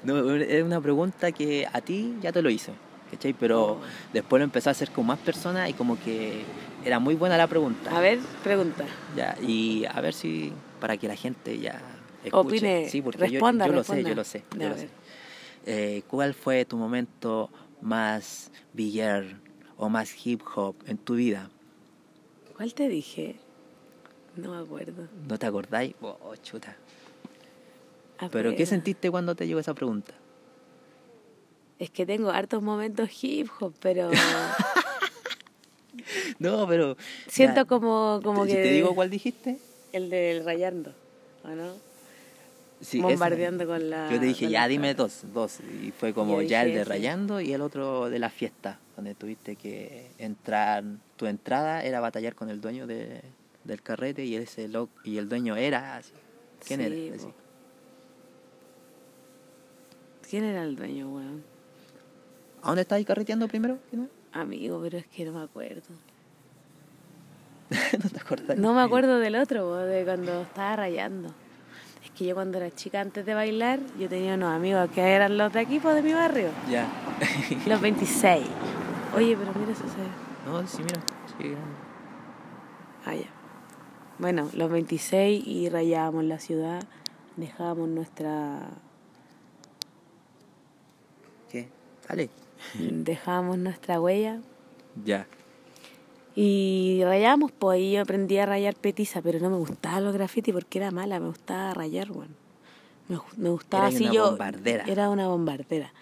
No, 0.03 0.35
es 0.37 0.63
una 0.63 0.81
pregunta 0.81 1.33
que 1.33 1.67
a 1.73 1.81
ti 1.81 2.15
ya 2.21 2.31
te 2.33 2.41
lo 2.43 2.49
hice, 2.51 2.73
¿cachai? 3.11 3.33
Pero 3.33 3.65
Oh. 3.65 3.81
después 4.13 4.39
lo 4.41 4.45
empecé 4.45 4.69
a 4.69 4.73
hacer 4.73 4.91
con 4.91 5.07
más 5.07 5.19
personas 5.19 5.69
y 5.69 5.73
como 5.73 5.99
que 5.99 6.45
era 6.85 6.99
muy 7.01 7.15
buena 7.15 7.37
la 7.37 7.47
pregunta. 7.49 7.97
A 7.97 8.01
ver, 8.01 8.19
pregunta. 8.45 8.85
Ya, 9.17 9.37
y 9.41 9.85
a 9.85 10.01
ver 10.01 10.15
si 10.15 10.53
para 10.81 10.97
que 10.97 11.09
la 11.09 11.17
gente 11.17 11.59
ya 11.59 11.81
escuche. 12.25 12.57
Opine, 12.57 12.89
sí, 12.89 13.03
porque 13.03 13.19
responda, 13.27 13.67
yo, 13.67 13.73
yo 13.73 13.77
lo 13.79 13.85
sé, 13.85 14.03
yo 14.05 14.15
lo 14.15 14.25
sé, 14.25 14.45
yo 14.59 14.69
lo 14.69 14.77
sé. 14.77 14.89
Eh, 15.67 16.03
¿Cuál 16.07 16.35
fue 16.35 16.65
tu 16.65 16.77
momento 16.77 17.51
más 17.81 18.53
billar 18.73 19.25
o 19.77 19.89
más 19.89 20.15
hip 20.25 20.41
hop 20.55 20.77
en 20.87 20.99
tu 20.99 21.15
vida? 21.17 21.51
¿Cuál 22.57 22.75
te 22.75 22.89
dije? 22.89 23.37
No 24.37 24.53
me 24.53 24.59
acuerdo. 24.63 25.09
¿No 25.29 25.39
te 25.39 25.47
acordáis? 25.47 25.95
Oh, 26.01 26.35
chuta. 26.43 26.77
¿Pero 28.31 28.55
qué 28.57 28.65
sentiste 28.65 29.11
cuando 29.11 29.35
te 29.35 29.47
llegó 29.47 29.61
esa 29.61 29.75
pregunta? 29.75 30.15
Es 31.79 31.91
que 31.91 32.07
tengo 32.07 32.31
hartos 32.31 32.63
momentos 32.63 33.11
hip 33.23 33.49
hop, 33.61 33.75
pero 33.81 34.11
No, 36.39 36.67
pero... 36.67 36.97
siento 37.27 37.63
ya, 37.63 37.65
como, 37.67 38.21
como 38.23 38.47
¿te- 38.47 38.53
que... 38.53 38.63
¿Te 38.63 38.73
digo 38.73 38.95
cuál 38.95 39.11
dijiste? 39.11 39.59
El 39.93 40.09
del 40.09 40.45
rayando, 40.45 40.95
¿o 41.45 41.49
no? 41.49 41.73
Sí, 42.81 43.01
bombardeando 43.01 43.65
ese. 43.65 43.73
con 43.73 43.91
la. 43.91 44.11
Yo 44.11 44.21
te 44.21 44.27
dije, 44.27 44.51
ya 44.51 44.69
dime 44.69 44.95
dos, 44.95 45.23
dos. 45.33 45.61
Y 45.83 45.93
fue 45.93 46.13
como 46.13 46.43
ya 46.43 46.61
el 46.63 46.69
dije 46.69 46.77
de 46.77 46.83
ese. 46.83 46.91
rayando 46.91 47.41
y 47.41 47.53
el 47.55 47.63
otro 47.63 48.11
de 48.11 48.19
la 48.19 48.29
fiesta, 48.29 48.79
donde 48.97 49.15
tuviste 49.15 49.57
que 49.57 50.11
entrar. 50.19 50.83
Tu 51.17 51.27
entrada 51.27 51.83
era 51.85 52.01
batallar 52.01 52.35
con 52.35 52.49
el 52.51 52.61
dueño 52.61 52.87
de, 52.87 53.21
del 53.65 53.83
carrete 53.83 54.25
y 54.25 54.37
ese 54.37 54.69
lo, 54.69 54.89
y 55.05 55.19
el 55.19 55.29
dueño 55.29 55.57
era 55.57 55.97
así. 55.97 56.13
¿Quién 56.67 56.81
Sí, 56.81 57.07
era? 57.07 57.17
Así. 57.17 57.29
¿Quién 60.29 60.45
era 60.45 60.63
el 60.65 60.75
dueño, 60.75 61.09
weón? 61.11 61.45
¿A 62.63 62.69
dónde 62.69 62.83
estabas 62.83 63.05
carreteando 63.05 63.47
primero? 63.47 63.79
Amigo, 64.33 64.81
pero 64.83 64.99
es 64.99 65.07
que 65.07 65.25
no 65.25 65.33
me 65.33 65.45
acuerdo. 65.45 65.83
¿No 68.03 68.11
te 68.11 68.21
acordás? 68.21 68.59
No 68.59 68.75
me 68.75 68.81
acuerdo 68.83 69.19
del 69.19 69.37
otro, 69.37 69.77
de 69.77 70.05
cuando 70.05 70.43
estaba 70.43 70.77
rayando. 70.77 71.29
Es 72.05 72.11
que 72.11 72.27
yo 72.27 72.35
cuando 72.35 72.59
era 72.59 72.71
chica, 72.75 73.01
antes 73.01 73.25
de 73.27 73.35
bailar, 73.35 73.81
yo 73.99 74.09
tenía 74.09 74.35
unos 74.35 74.53
amigos 74.55 74.91
que 74.91 75.01
eran 75.01 75.37
los 75.39 75.53
de 75.53 75.61
aquí, 75.61 75.79
pues, 75.79 75.95
de 75.95 76.03
mi 76.03 76.13
barrio. 76.13 76.51
Ya. 76.71 76.87
Los 77.67 77.81
26. 77.81 78.47
Oye, 79.17 79.37
pero 79.37 79.53
mira 79.59 79.73
eso 79.73 79.83
se... 79.89 80.51
no, 80.51 80.67
sí, 80.67 80.83
mira. 80.83 81.01
Sí, 81.39 81.49
grande. 81.49 81.77
Ah, 83.07 83.15
ya. 83.15 83.27
Bueno, 84.19 84.49
los 84.55 84.71
26 84.71 85.47
y 85.47 85.69
rayábamos 85.69 86.25
la 86.25 86.39
ciudad, 86.39 86.83
dejábamos 87.37 87.89
nuestra 87.89 88.61
¿Qué? 91.51 91.69
Dale. 92.09 92.29
dejábamos 92.75 93.59
nuestra 93.59 94.01
huella 94.01 94.41
Ya. 95.05 95.27
y 96.35 97.01
rayábamos, 97.05 97.53
pues 97.53 97.77
ahí 97.77 97.93
yo 97.93 98.03
aprendí 98.03 98.39
a 98.39 98.47
rayar 98.47 98.75
petiza, 98.75 99.23
pero 99.23 99.39
no 99.39 99.51
me 99.51 99.57
gustaba 99.57 100.01
los 100.01 100.13
graffiti 100.15 100.53
porque 100.53 100.79
era 100.79 100.91
mala, 100.91 101.21
me 101.21 101.29
gustaba 101.29 101.73
rayar, 101.75 102.09
bueno. 102.09 102.35
Me, 103.09 103.19
me 103.37 103.51
gustaba 103.51 103.87
así 103.87 104.05
una 104.05 104.13
yo. 104.13 104.31
bombardera. 104.31 104.85
Era 104.87 105.09
una 105.11 105.29
bombardera. 105.29 105.93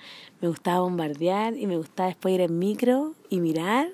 Me 0.40 0.48
gustaba 0.48 0.80
bombardear 0.80 1.56
y 1.56 1.66
me 1.66 1.76
gustaba 1.76 2.08
después 2.08 2.34
ir 2.34 2.40
en 2.42 2.58
micro 2.58 3.14
y 3.30 3.40
mirar. 3.40 3.88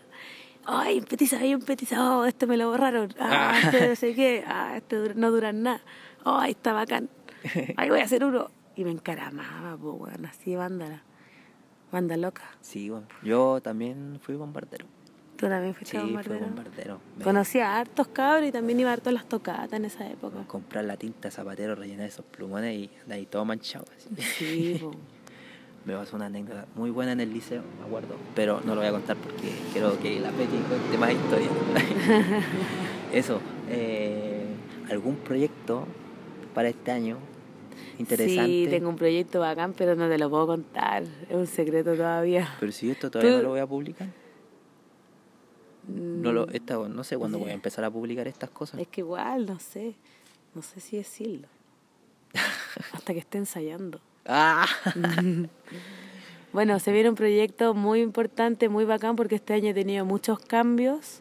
Ay, 0.65 0.99
un 0.99 1.05
petiza, 1.05 1.39
hay 1.39 1.55
un 1.55 1.63
petiza, 1.63 2.19
oh, 2.19 2.25
este 2.25 2.47
me 2.47 2.57
lo 2.57 2.69
borraron. 2.71 3.15
Ah, 3.19 3.59
este 3.63 3.89
no 3.89 3.97
sé 3.97 4.15
qué, 4.15 4.45
ah, 4.47 4.75
este 4.77 5.15
no 5.15 5.31
dura 5.31 5.53
nada. 5.53 5.81
Ay, 6.25 6.53
está 6.53 6.73
bacán. 6.73 7.09
Ay, 7.77 7.89
voy 7.91 8.01
a 8.01 8.05
hacer 8.05 8.25
uno. 8.25 8.51
Y 8.77 8.85
me 8.85 8.91
encaramaba, 8.91 9.77
pues, 9.77 9.99
bueno, 9.99 10.29
así 10.29 10.55
vándala. 10.57 11.03
Banda 11.93 12.17
loca. 12.17 12.43
Sí, 12.61 12.89
bueno. 12.91 13.07
Yo 13.23 13.61
también 13.63 14.19
fui 14.23 14.37
bombardero. 14.37 14.87
¿Tú 15.37 15.49
también 15.49 15.75
fuiste 15.75 15.93
Sí, 15.93 15.99
fui 15.99 16.13
bombardero? 16.13 16.41
bombardero. 16.47 17.01
Me- 17.17 17.25
Conocí 17.25 17.59
a 17.61 17.79
hartos 17.79 18.09
cabros 18.09 18.47
y 18.49 18.53
también 18.53 18.79
iba 18.81 18.91
a 18.91 18.93
harto 18.93 19.09
a 19.11 19.13
las 19.13 19.27
tocatas 19.29 19.73
en 19.73 19.87
esa 19.87 20.09
época. 20.09 20.45
comprar 20.47 20.85
la 20.85 20.97
tinta 20.97 21.31
zapatero, 21.31 21.75
rellenar 21.75 22.07
esos 22.07 22.25
plumones 22.27 22.77
y 22.77 22.91
de 23.07 23.15
ahí 23.15 23.27
todo 23.27 23.45
manchado. 23.45 23.87
así. 23.97 24.23
Sí, 24.23 24.77
po. 24.81 24.91
Me 25.85 25.95
pasó 25.97 26.17
una 26.17 26.27
anécdota 26.27 26.67
muy 26.75 26.91
buena 26.91 27.13
en 27.13 27.21
el 27.21 27.33
liceo, 27.33 27.63
me 27.81 27.87
acuerdo, 27.87 28.15
pero 28.35 28.61
no 28.61 28.75
lo 28.75 28.81
voy 28.83 28.89
a 28.89 28.93
contar 28.93 29.17
porque 29.17 29.51
quiero 29.73 29.99
que 29.99 30.21
la 30.21 30.31
Peti 30.31 30.57
cuente 30.69 30.99
más 30.99 31.13
historias. 31.13 31.51
Eso, 33.13 33.41
eh, 33.69 34.45
¿algún 34.91 35.17
proyecto 35.17 35.87
para 36.55 36.69
este 36.69 36.91
año 36.93 37.17
interesante? 37.99 38.65
Sí, 38.65 38.67
tengo 38.71 38.91
un 38.91 38.97
proyecto 38.97 39.41
bacán, 39.41 39.73
pero 39.73 39.95
no 39.97 40.07
te 40.09 40.19
lo 40.19 40.29
puedo 40.29 40.47
contar. 40.49 41.03
Es 41.29 41.35
un 41.35 41.47
secreto 41.47 41.95
todavía. 41.95 42.55
Pero 42.61 42.73
si 42.73 42.91
esto 42.91 43.11
todavía 43.11 43.33
Tú- 43.33 43.37
no 43.39 43.43
lo 43.45 43.49
voy 43.51 43.61
a 43.61 43.67
publicar. 43.67 44.09
No, 45.89 46.31
Mm, 46.31 46.35
lo, 46.35 46.49
esta, 46.51 46.77
no 46.77 47.03
sé 47.05 47.17
cuándo 47.17 47.39
voy 47.39 47.51
a 47.51 47.55
empezar 47.55 47.85
a 47.85 47.91
publicar 47.91 48.29
estas 48.29 48.51
cosas. 48.51 48.81
Es 48.81 48.87
que 48.89 49.01
igual, 49.01 49.47
no 49.47 49.59
sé. 49.59 49.95
No 50.55 50.61
sé 50.63 50.79
si 50.81 50.99
decirlo. 50.99 51.49
Hasta 52.93 53.13
que 53.15 53.19
esté 53.21 53.39
ensayando. 53.39 53.99
¡Ah! 54.27 54.67
Bueno, 56.53 56.81
se 56.81 56.91
viene 56.91 57.09
un 57.09 57.15
proyecto 57.15 57.75
muy 57.75 58.01
importante, 58.01 58.69
muy 58.69 58.85
bacán, 58.85 59.15
porque 59.15 59.37
este 59.37 59.55
año 59.55 59.69
he 59.69 59.75
tenido 59.75 60.05
muchos 60.05 60.41
cambios. 60.41 61.21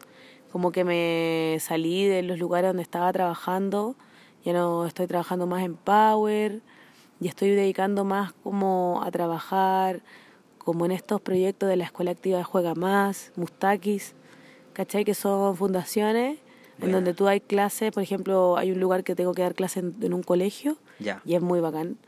Como 0.50 0.72
que 0.72 0.82
me 0.82 1.56
salí 1.60 2.04
de 2.08 2.22
los 2.22 2.36
lugares 2.36 2.70
donde 2.70 2.82
estaba 2.82 3.12
trabajando. 3.12 3.94
Ya 4.44 4.52
no 4.52 4.86
estoy 4.86 5.06
trabajando 5.06 5.46
más 5.46 5.62
en 5.62 5.76
Power. 5.76 6.60
Y 7.20 7.28
estoy 7.28 7.50
dedicando 7.50 8.04
más 8.04 8.32
como 8.42 9.02
a 9.04 9.10
trabajar 9.12 10.00
como 10.58 10.84
en 10.84 10.90
estos 10.90 11.20
proyectos 11.20 11.68
de 11.68 11.76
la 11.76 11.84
Escuela 11.84 12.10
Activa 12.10 12.38
de 12.38 12.44
Juega 12.44 12.74
Más, 12.74 13.30
Mustakis, 13.36 14.14
¿cachai? 14.72 15.04
Que 15.04 15.14
son 15.14 15.56
fundaciones 15.56 16.38
en 16.80 16.90
donde 16.92 17.14
tú 17.14 17.28
hay 17.28 17.40
clases, 17.40 17.92
por 17.92 18.02
ejemplo, 18.02 18.56
hay 18.56 18.72
un 18.72 18.80
lugar 18.80 19.04
que 19.04 19.14
tengo 19.14 19.32
que 19.32 19.42
dar 19.42 19.54
clases 19.54 19.84
en, 19.84 19.94
en 20.02 20.12
un 20.12 20.22
colegio 20.24 20.76
Ya. 20.98 21.22
y 21.24 21.34
es 21.36 21.40
muy 21.42 21.60
bacán. 21.60 21.98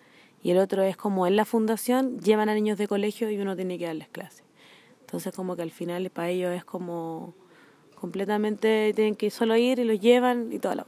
Y 0.43 0.51
el 0.51 0.59
otro 0.59 0.83
es 0.83 0.97
como 0.97 1.27
en 1.27 1.37
la 1.37 1.45
fundación 1.45 2.19
llevan 2.21 2.49
a 2.49 2.55
niños 2.55 2.77
de 2.79 2.89
colegio 2.89 3.31
y 3.31 3.39
uno 3.39 3.55
tiene 3.57 3.79
que 3.79 3.87
darles 3.87 4.09
clases. 4.09 4.43
Entonces 5.01 5.33
como 5.35 5.55
que 5.57 5.63
al 5.63 5.71
final 5.71 6.11
para 6.11 6.31
ellos 6.31 6.53
es 6.53 6.65
como 6.65 7.35
completamente 7.95 8.93
tienen 8.95 9.15
que 9.15 9.31
solo 9.31 9.57
ir 9.57 9.79
y 9.79 9.85
los 9.85 10.01
llevan 10.01 10.53
y 10.53 10.59
toda 10.59 10.75
la. 10.75 10.85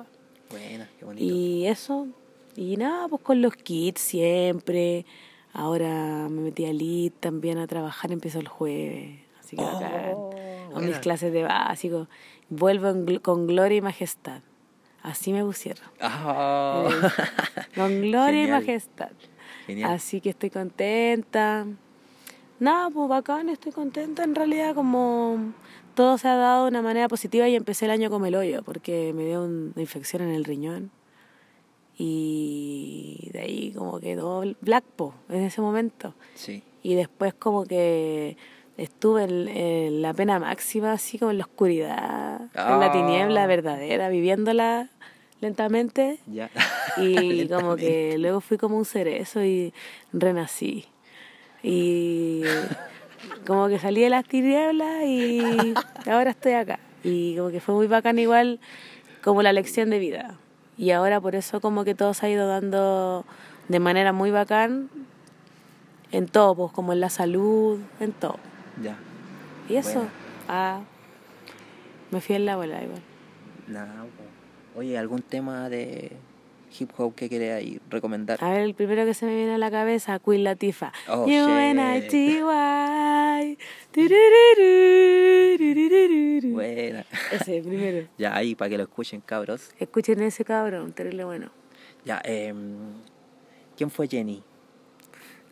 Buena, 0.50 0.88
qué 0.98 1.04
bonito. 1.04 1.24
Y 1.24 1.66
eso, 1.66 2.08
y 2.56 2.76
nada, 2.76 3.06
pues 3.08 3.22
con 3.22 3.40
los 3.42 3.54
kits 3.56 4.00
siempre. 4.00 5.06
Ahora 5.52 6.26
me 6.28 6.40
metí 6.42 6.64
a 6.66 6.72
LIT 6.72 7.14
también 7.20 7.58
a 7.58 7.66
trabajar, 7.68 8.10
empezó 8.10 8.40
el 8.40 8.48
jueves. 8.48 9.20
Así 9.38 9.56
que 9.56 9.62
Oh, 9.62 10.30
bacán. 10.30 10.76
A 10.76 10.80
mis 10.80 10.98
clases 10.98 11.32
de 11.32 11.44
básico. 11.44 12.08
Vuelvo 12.48 12.88
en 12.88 13.06
gl- 13.06 13.20
con 13.22 13.46
gloria 13.46 13.78
y 13.78 13.80
majestad. 13.80 14.42
Así 15.02 15.32
me 15.32 15.44
pusieron. 15.44 15.84
Ah. 16.00 16.88
Con 17.76 18.00
gloria 18.10 18.42
y 18.44 18.48
majestad. 18.50 19.10
Genial. 19.66 19.92
Así 19.92 20.20
que 20.20 20.30
estoy 20.30 20.50
contenta. 20.50 21.66
Nada, 22.60 22.90
pues 22.90 23.08
bacán, 23.08 23.48
estoy 23.48 23.72
contenta. 23.72 24.22
En 24.24 24.34
realidad, 24.34 24.74
como 24.74 25.52
todo 25.94 26.18
se 26.18 26.28
ha 26.28 26.36
dado 26.36 26.64
de 26.64 26.70
una 26.70 26.82
manera 26.82 27.08
positiva 27.08 27.48
y 27.48 27.56
empecé 27.56 27.84
el 27.86 27.90
año 27.90 28.10
con 28.10 28.24
el 28.26 28.34
hoyo, 28.34 28.62
porque 28.62 29.12
me 29.14 29.24
dio 29.26 29.42
un- 29.44 29.72
una 29.74 29.80
infección 29.82 30.22
en 30.22 30.30
el 30.30 30.44
riñón. 30.44 30.90
Y 31.96 33.30
de 33.32 33.40
ahí 33.40 33.72
como 33.76 34.00
quedó 34.00 34.42
black 34.60 34.84
po 34.84 35.14
en 35.28 35.42
ese 35.44 35.60
momento. 35.60 36.14
Sí. 36.34 36.62
Y 36.82 36.94
después 36.94 37.34
como 37.34 37.64
que 37.64 38.36
estuve 38.76 39.24
en, 39.24 39.48
en 39.48 40.02
la 40.02 40.12
pena 40.12 40.38
máxima, 40.40 40.92
así 40.92 41.18
como 41.18 41.30
en 41.30 41.38
la 41.38 41.44
oscuridad, 41.44 42.40
en 42.54 42.80
la 42.80 42.86
Ah. 42.86 42.92
tiniebla 42.92 43.46
verdadera, 43.46 44.08
viviéndola 44.08 44.90
lentamente. 45.40 46.18
Ya. 46.26 46.50
Y 46.96 47.48
como 47.48 47.76
que 47.76 48.16
luego 48.18 48.40
fui 48.40 48.58
como 48.58 48.76
un 48.76 48.84
cerezo 48.84 49.42
y 49.44 49.72
renací. 50.12 50.86
Y 51.62 52.42
como 53.46 53.68
que 53.68 53.78
salí 53.78 54.02
de 54.02 54.10
las 54.10 54.24
tinieblas 54.24 55.04
y 55.04 55.74
ahora 56.06 56.30
estoy 56.30 56.52
acá. 56.52 56.78
Y 57.02 57.36
como 57.36 57.50
que 57.50 57.60
fue 57.60 57.74
muy 57.74 57.86
bacán 57.86 58.18
igual 58.18 58.60
como 59.22 59.42
la 59.42 59.52
lección 59.52 59.90
de 59.90 59.98
vida. 59.98 60.36
Y 60.76 60.90
ahora 60.90 61.20
por 61.20 61.34
eso 61.34 61.60
como 61.60 61.84
que 61.84 61.94
todo 61.94 62.14
se 62.14 62.26
ha 62.26 62.30
ido 62.30 62.46
dando 62.48 63.24
de 63.68 63.80
manera 63.80 64.12
muy 64.12 64.30
bacán 64.30 64.90
en 66.12 66.28
todo, 66.28 66.54
pues 66.54 66.72
como 66.72 66.92
en 66.92 67.00
la 67.00 67.10
salud, 67.10 67.78
en 68.00 68.12
todo. 68.12 68.38
Ya. 68.82 68.96
Y 69.68 69.76
eso, 69.76 70.06
ah, 70.48 70.80
me 72.10 72.20
fui 72.20 72.36
en 72.36 72.46
la 72.46 72.56
bola 72.56 72.82
igual. 72.82 73.02
Nada. 73.66 74.04
Oye, 74.76 74.98
¿algún 74.98 75.22
tema 75.22 75.68
de 75.68 76.12
hip 76.78 76.90
hop 76.96 77.14
que 77.14 77.52
ahí 77.52 77.80
recomendar? 77.88 78.42
A 78.42 78.50
ver, 78.50 78.60
el 78.60 78.74
primero 78.74 79.04
que 79.04 79.14
se 79.14 79.26
me 79.26 79.34
viene 79.34 79.54
a 79.54 79.58
la 79.58 79.70
cabeza, 79.70 80.18
Queen 80.18 80.44
Latifah. 80.44 80.92
Oh, 81.08 81.26
you. 81.26 81.46
Buena. 86.52 87.06
Ese, 87.32 87.62
primero. 87.62 88.08
Ya, 88.18 88.36
ahí, 88.36 88.54
para 88.54 88.70
que 88.70 88.76
lo 88.76 88.84
escuchen, 88.84 89.20
cabros. 89.20 89.70
Escuchen 89.78 90.22
ese 90.22 90.44
cabrón, 90.44 90.92
terrible 90.92 91.24
bueno. 91.24 91.50
Ya, 92.04 92.20
em, 92.24 92.76
¿quién 93.76 93.90
fue 93.90 94.08
Jenny? 94.08 94.42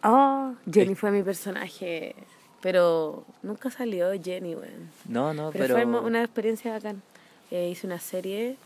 Oh, 0.02 0.54
Jenny 0.70 0.94
fue 0.94 1.10
mi 1.12 1.22
personaje, 1.22 2.14
pero 2.60 3.24
nunca 3.42 3.70
salió 3.70 4.10
Jenny, 4.20 4.54
weón. 4.54 4.90
No, 5.08 5.32
no, 5.32 5.50
Pero, 5.52 5.74
pero... 5.74 5.76
fue 5.90 6.00
una 6.00 6.22
experiencia 6.22 6.72
bacán. 6.72 7.02
Eh, 7.50 7.70
hice 7.70 7.86
una 7.86 8.00
serie 8.00 8.56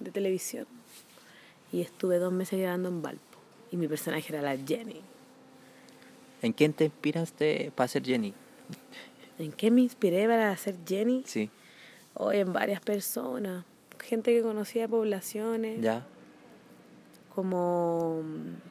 de 0.00 0.10
televisión 0.10 0.66
y 1.74 1.80
estuve 1.80 2.18
dos 2.20 2.32
meses 2.32 2.60
grabando 2.60 2.88
en 2.88 3.02
Valpo. 3.02 3.38
Y 3.72 3.76
mi 3.76 3.88
personaje 3.88 4.32
era 4.32 4.40
la 4.40 4.56
Jenny. 4.56 5.00
¿En 6.40 6.52
quién 6.52 6.72
te 6.72 6.84
inspiraste 6.84 7.72
para 7.74 7.88
ser 7.88 8.04
Jenny? 8.04 8.32
¿En 9.40 9.50
qué 9.50 9.72
me 9.72 9.80
inspiré 9.80 10.28
para 10.28 10.52
hacer 10.52 10.76
Jenny? 10.86 11.24
Sí, 11.26 11.50
Hoy 12.14 12.36
en 12.36 12.52
varias 12.52 12.80
personas, 12.80 13.64
gente 13.98 14.32
que 14.32 14.40
conocía 14.42 14.82
de 14.82 14.88
poblaciones, 14.88 15.80
ya. 15.80 16.06
como, 17.34 18.22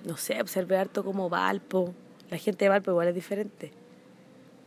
no 0.05 0.15
sé, 0.15 0.39
observé 0.39 0.77
harto 0.77 1.03
como 1.03 1.29
Valpo. 1.29 1.93
La 2.29 2.37
gente 2.37 2.63
de 2.63 2.69
Valpo 2.69 2.91
igual 2.91 3.09
es 3.09 3.15
diferente. 3.15 3.73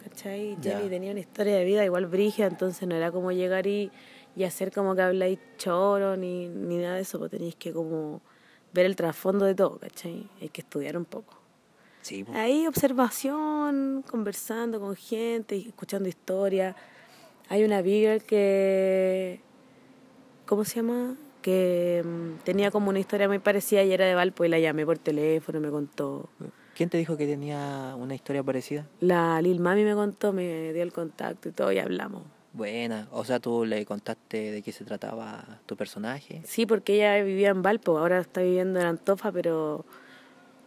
¿Cachai? 0.05 0.59
Ya. 0.61 0.77
Jenny 0.77 0.91
tenía 0.91 1.11
una 1.13 1.21
historia 1.21 1.57
de 1.57 1.65
vida 1.65 1.87
igual 1.87 2.05
brígida, 2.05 2.49
entonces 2.49 2.87
no 2.87 2.97
era 2.97 3.11
como 3.11 3.33
llegar 3.33 3.67
y, 3.67 3.91
y 4.37 4.45
hacer 4.45 4.71
como 4.71 4.95
que 4.95 5.03
habláis 5.03 5.39
choro 5.57 6.17
ni, 6.17 6.47
ni 6.47 6.77
nada 6.77 6.97
de 6.97 7.01
eso, 7.01 7.19
pues 7.19 7.31
tenéis 7.31 7.57
que 7.57 7.73
como 7.73 8.21
ver 8.73 8.85
el 8.85 8.95
trasfondo 8.95 9.47
de 9.47 9.55
todo, 9.55 9.79
¿cachai? 9.79 10.29
Hay 10.41 10.51
que 10.51 10.61
estudiar 10.61 10.99
un 10.99 11.07
poco. 11.07 11.35
Sí. 12.03 12.25
Ahí 12.35 12.67
observación, 12.67 14.05
conversando 14.09 14.79
con 14.79 14.95
gente, 14.95 15.57
escuchando 15.57 16.09
historias. 16.09 16.77
Hay 17.49 17.65
una 17.65 17.81
Beagle 17.81 18.21
que, 18.21 19.41
¿cómo 20.45 20.65
se 20.65 20.77
llama? 20.77 21.17
Que 21.41 22.05
mm, 22.05 22.45
tenía 22.45 22.71
como 22.71 22.91
una 22.91 22.99
historia 22.99 23.29
muy 23.29 23.39
parecida 23.39 23.83
y 23.83 23.93
era 23.93 24.05
de 24.05 24.15
Valpo 24.15 24.45
y 24.45 24.49
la 24.49 24.59
llamé 24.59 24.85
por 24.85 24.99
teléfono, 24.99 25.61
me 25.61 25.71
contó. 25.71 26.29
¿Quién 26.77 26.91
te 26.91 26.99
dijo 26.99 27.17
que 27.17 27.27
tenía 27.27 27.95
una 27.97 28.15
historia 28.15 28.43
parecida? 28.43 28.87
La 29.01 29.41
Lil 29.41 29.61
Mami 29.61 29.83
me 29.83 29.95
contó, 29.95 30.35
me 30.35 30.75
dio 30.75 30.83
el 30.83 30.93
contacto 30.93 31.49
y 31.49 31.53
todo 31.53 31.73
y 31.73 31.79
hablamos. 31.79 32.36
Buena. 32.57 33.07
O 33.13 33.25
sea, 33.25 33.39
tú 33.39 33.67
le 33.67 33.85
contaste 33.85 34.51
de 34.51 34.63
qué 34.63 34.73
se 34.73 34.85
trataba 34.85 35.45
tu 35.67 35.77
personaje. 35.77 36.41
Sí, 36.47 36.65
porque 36.65 36.95
ella 36.95 37.23
vivía 37.23 37.51
en 37.51 37.61
Valpo, 37.63 37.99
ahora 37.99 38.19
está 38.19 38.41
viviendo 38.41 38.81
en 38.81 38.87
Antofa, 38.87 39.31
pero 39.31 39.85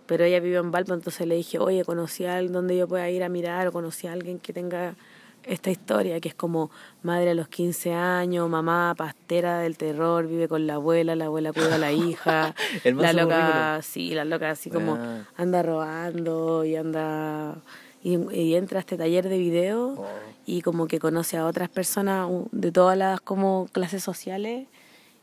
pero 0.06 0.24
ella 0.24 0.40
vivió 0.40 0.60
en 0.60 0.72
Valpo, 0.72 0.94
entonces 0.96 1.28
le 1.28 1.36
dije, 1.36 1.60
oye, 1.60 1.86
conocí 1.86 2.26
a 2.26 2.38
alguien 2.38 2.54
donde 2.54 2.76
yo 2.76 2.88
pueda 2.88 3.08
ir 3.12 3.24
a 3.24 3.30
mirar, 3.30 3.68
o 3.68 3.72
conocí 3.72 4.08
a 4.08 4.12
alguien 4.14 4.40
que 4.40 4.54
tenga 4.54 4.96
esta 5.44 5.70
historia, 5.70 6.20
que 6.20 6.30
es 6.30 6.36
como 6.36 6.72
madre 7.04 7.32
a 7.32 7.34
los 7.36 7.48
15 7.48 7.94
años, 7.94 8.50
mamá 8.50 8.94
pastera 8.98 9.60
del 9.60 9.78
terror, 9.78 10.28
vive 10.28 10.48
con 10.48 10.66
la 10.68 10.76
abuela, 10.76 11.16
la 11.16 11.26
abuela 11.26 11.54
cuida 11.54 11.76
a 11.76 11.78
la 11.78 11.92
hija, 11.92 12.56
El 12.84 12.98
la 12.98 13.14
loca, 13.14 13.36
currículum. 13.36 13.82
sí, 13.82 14.14
la 14.16 14.26
loca 14.26 14.50
así 14.50 14.70
como 14.70 14.98
anda 15.36 15.64
robando 15.64 16.66
y 16.66 16.76
anda... 16.76 17.62
Y, 18.02 18.18
y 18.34 18.56
entra 18.56 18.78
a 18.78 18.82
este 18.82 18.98
taller 18.98 19.28
de 19.28 19.38
video 19.38 19.96
Oh. 19.98 20.08
y 20.46 20.62
como 20.62 20.88
que 20.88 21.00
conoce 21.00 21.36
a 21.38 21.46
otras 21.46 21.68
personas 21.70 22.30
de 22.52 22.72
todas 22.72 22.98
las 22.98 23.20
como 23.22 23.68
clases 23.74 24.04
sociales 24.04 24.68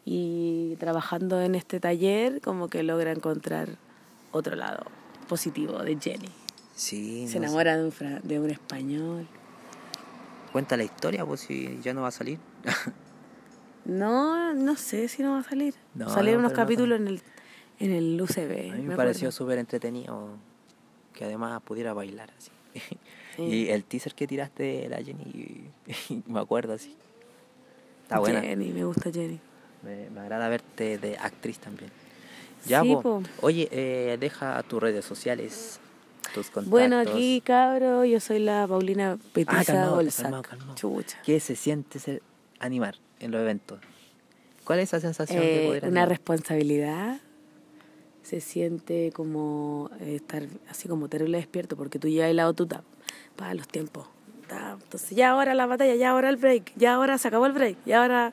y 0.04 0.76
trabajando 0.76 1.40
en 1.40 1.54
este 1.54 1.80
taller 1.80 2.40
como 2.42 2.68
que 2.68 2.82
logra 2.82 3.12
encontrar 3.12 3.70
otro 4.30 4.54
lado 4.56 4.84
positivo 5.28 5.78
de 5.82 5.96
Jenny. 5.98 6.28
Sí. 6.74 7.26
Se 7.28 7.38
no 7.38 7.44
sé. 7.44 7.46
enamora 7.46 7.76
de 7.78 7.84
un, 7.86 7.92
fra- 7.92 8.20
de 8.22 8.38
un 8.38 8.50
español. 8.50 9.26
Cuenta 10.52 10.76
la 10.76 10.84
historia, 10.84 11.24
pues 11.24 11.40
si 11.40 11.80
ya 11.82 11.94
no 11.94 12.02
va 12.02 12.08
a 12.08 12.12
salir. 12.12 12.38
No, 13.84 14.52
no 14.52 14.74
sé 14.76 15.06
si 15.06 15.22
no 15.22 15.32
va 15.32 15.38
a 15.38 15.42
salir. 15.44 15.74
No, 15.94 16.08
Salieron 16.10 16.42
no, 16.42 16.48
unos 16.48 16.56
capítulos 16.58 16.98
en 16.98 17.06
el, 17.06 17.22
en 17.78 17.92
el 17.92 18.20
UCB. 18.20 18.72
A 18.72 18.76
mí 18.76 18.82
me, 18.82 18.88
me 18.88 18.96
pareció 18.96 19.30
súper 19.30 19.58
entretenido 19.58 20.30
que 21.12 21.24
además 21.24 21.62
pudiera 21.62 21.92
bailar 21.92 22.32
así. 22.36 22.50
Sí. 23.36 23.42
Y 23.42 23.68
el 23.68 23.84
teaser 23.84 24.14
que 24.14 24.26
tiraste 24.26 24.62
de 24.62 24.88
la 24.88 24.96
Jenny, 25.02 25.70
me 26.26 26.40
acuerdo 26.40 26.72
así. 26.72 26.96
Está 28.04 28.18
buena. 28.18 28.40
Jenny, 28.40 28.70
me 28.72 28.84
gusta 28.84 29.10
Jenny. 29.12 29.38
Me, 29.82 30.08
me 30.10 30.20
agrada 30.20 30.48
verte 30.48 30.96
de 30.98 31.18
actriz 31.18 31.58
también. 31.58 31.90
Ya, 32.64 32.80
Sí, 32.82 32.96
po. 33.02 33.22
Oye, 33.42 33.68
eh, 33.70 34.16
deja 34.18 34.62
tus 34.62 34.80
redes 34.82 35.04
sociales, 35.04 35.78
tus 36.34 36.46
contactos. 36.46 36.70
Bueno, 36.70 36.98
aquí, 36.98 37.40
cabro, 37.44 38.04
yo 38.04 38.18
soy 38.20 38.38
la 38.38 38.66
Paulina 38.66 39.18
Petiza 39.32 39.60
Ah, 39.60 39.64
calmado, 39.64 39.94
Golzac. 39.96 40.22
calmado, 40.24 40.42
calmado. 40.42 40.74
Chucha. 40.74 41.18
¿Qué 41.24 41.38
se 41.38 41.54
siente 41.56 41.98
ser 41.98 42.22
animar 42.58 42.96
en 43.20 43.30
los 43.32 43.40
eventos? 43.42 43.80
¿Cuál 44.64 44.80
es 44.80 44.88
esa 44.88 45.00
sensación 45.00 45.40
de 45.44 45.58
Eh, 45.60 45.66
poder 45.66 45.84
una 45.84 46.00
animar? 46.02 46.08
responsabilidad. 46.08 47.20
Se 48.26 48.40
siente 48.40 49.12
como 49.14 49.88
eh, 50.00 50.16
estar 50.16 50.42
así 50.68 50.88
como 50.88 51.08
terrible 51.08 51.38
despierto 51.38 51.76
porque 51.76 52.00
tú 52.00 52.08
llevas 52.08 52.30
el 52.30 52.36
lado 52.38 52.54
tuta 52.54 52.82
para 53.36 53.54
los 53.54 53.68
tiempos. 53.68 54.08
Ta, 54.48 54.76
Entonces, 54.82 55.10
ya 55.10 55.30
ahora 55.30 55.54
la 55.54 55.66
batalla, 55.66 55.94
ya 55.94 56.10
ahora 56.10 56.28
el 56.28 56.36
break, 56.36 56.72
ya 56.74 56.94
ahora 56.94 57.18
se 57.18 57.28
acabó 57.28 57.46
el 57.46 57.52
break, 57.52 57.76
ya 57.86 58.02
ahora. 58.02 58.32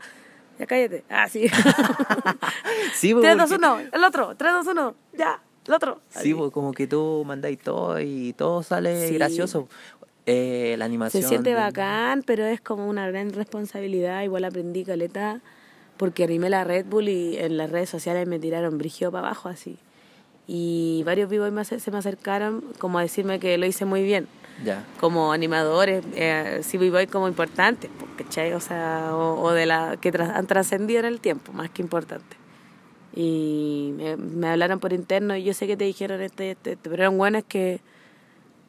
Ya 0.57 0.65
cállate. 0.65 1.03
Ah, 1.09 1.29
sí. 1.29 1.45
Sí, 2.95 3.13
po, 3.13 3.21
3, 3.21 3.37
2, 3.37 3.49
porque- 3.49 3.55
1, 3.65 3.79
el 3.91 4.03
otro. 4.03 4.35
3, 4.35 4.51
2, 4.53 4.67
1, 4.67 4.95
ya, 5.17 5.39
el 5.67 5.73
otro. 5.73 6.01
Sí, 6.09 6.33
pues 6.33 6.51
como 6.51 6.71
que 6.73 6.87
tú 6.87 7.23
mandáis 7.25 7.59
todo 7.59 7.99
y 7.99 8.33
todo 8.33 8.63
sale 8.63 9.07
Sí. 9.09 9.13
gracioso. 9.15 9.67
Eh, 10.25 10.75
la 10.77 10.85
animación. 10.85 11.21
Se 11.21 11.29
siente 11.29 11.53
bacán, 11.53 12.23
pero 12.25 12.45
es 12.45 12.61
como 12.61 12.87
una 12.87 13.07
gran 13.09 13.31
responsabilidad. 13.33 14.23
Igual 14.23 14.45
aprendí 14.45 14.83
caleta 14.85 15.41
porque 15.97 16.23
animé 16.23 16.49
la 16.49 16.63
Red 16.63 16.85
Bull 16.85 17.09
y 17.09 17.37
en 17.37 17.57
las 17.57 17.69
redes 17.69 17.89
sociales 17.89 18.27
me 18.27 18.39
tiraron 18.39 18.77
brigio 18.77 19.11
para 19.11 19.27
abajo 19.27 19.49
así. 19.49 19.77
Y 20.47 21.03
varios 21.05 21.29
vivos 21.29 21.51
se 21.67 21.91
me 21.91 21.97
acercaron 21.97 22.63
como 22.77 22.99
a 22.99 23.01
decirme 23.01 23.39
que 23.39 23.57
lo 23.57 23.65
hice 23.65 23.85
muy 23.85 24.03
bien. 24.03 24.27
Ya. 24.63 24.85
Como 24.99 25.31
animadores, 25.31 26.03
eh, 26.15 26.59
sí 26.63 26.77
voy 26.77 27.07
como 27.07 27.27
importantes, 27.27 27.89
po, 27.97 28.05
¿cachai? 28.17 28.53
O 28.53 28.59
sea, 28.59 29.11
o, 29.13 29.41
o 29.41 29.51
de 29.51 29.65
la 29.65 29.97
que 29.99 30.11
tras- 30.11 30.35
han 30.35 30.45
trascendido 30.45 30.99
en 30.99 31.05
el 31.05 31.19
tiempo, 31.21 31.53
más 31.53 31.69
que 31.69 31.81
importantes. 31.81 32.37
Y 33.15 33.93
me, 33.95 34.17
me 34.17 34.47
hablaron 34.49 34.79
por 34.79 34.91
interno 34.93 35.35
y 35.35 35.43
yo 35.43 35.53
sé 35.53 35.65
que 35.67 35.77
te 35.77 35.85
dijeron 35.85 36.21
este, 36.21 36.51
este, 36.51 36.73
este, 36.73 36.89
pero 36.89 37.03
eran 37.03 37.17
buenas 37.17 37.43
que 37.43 37.79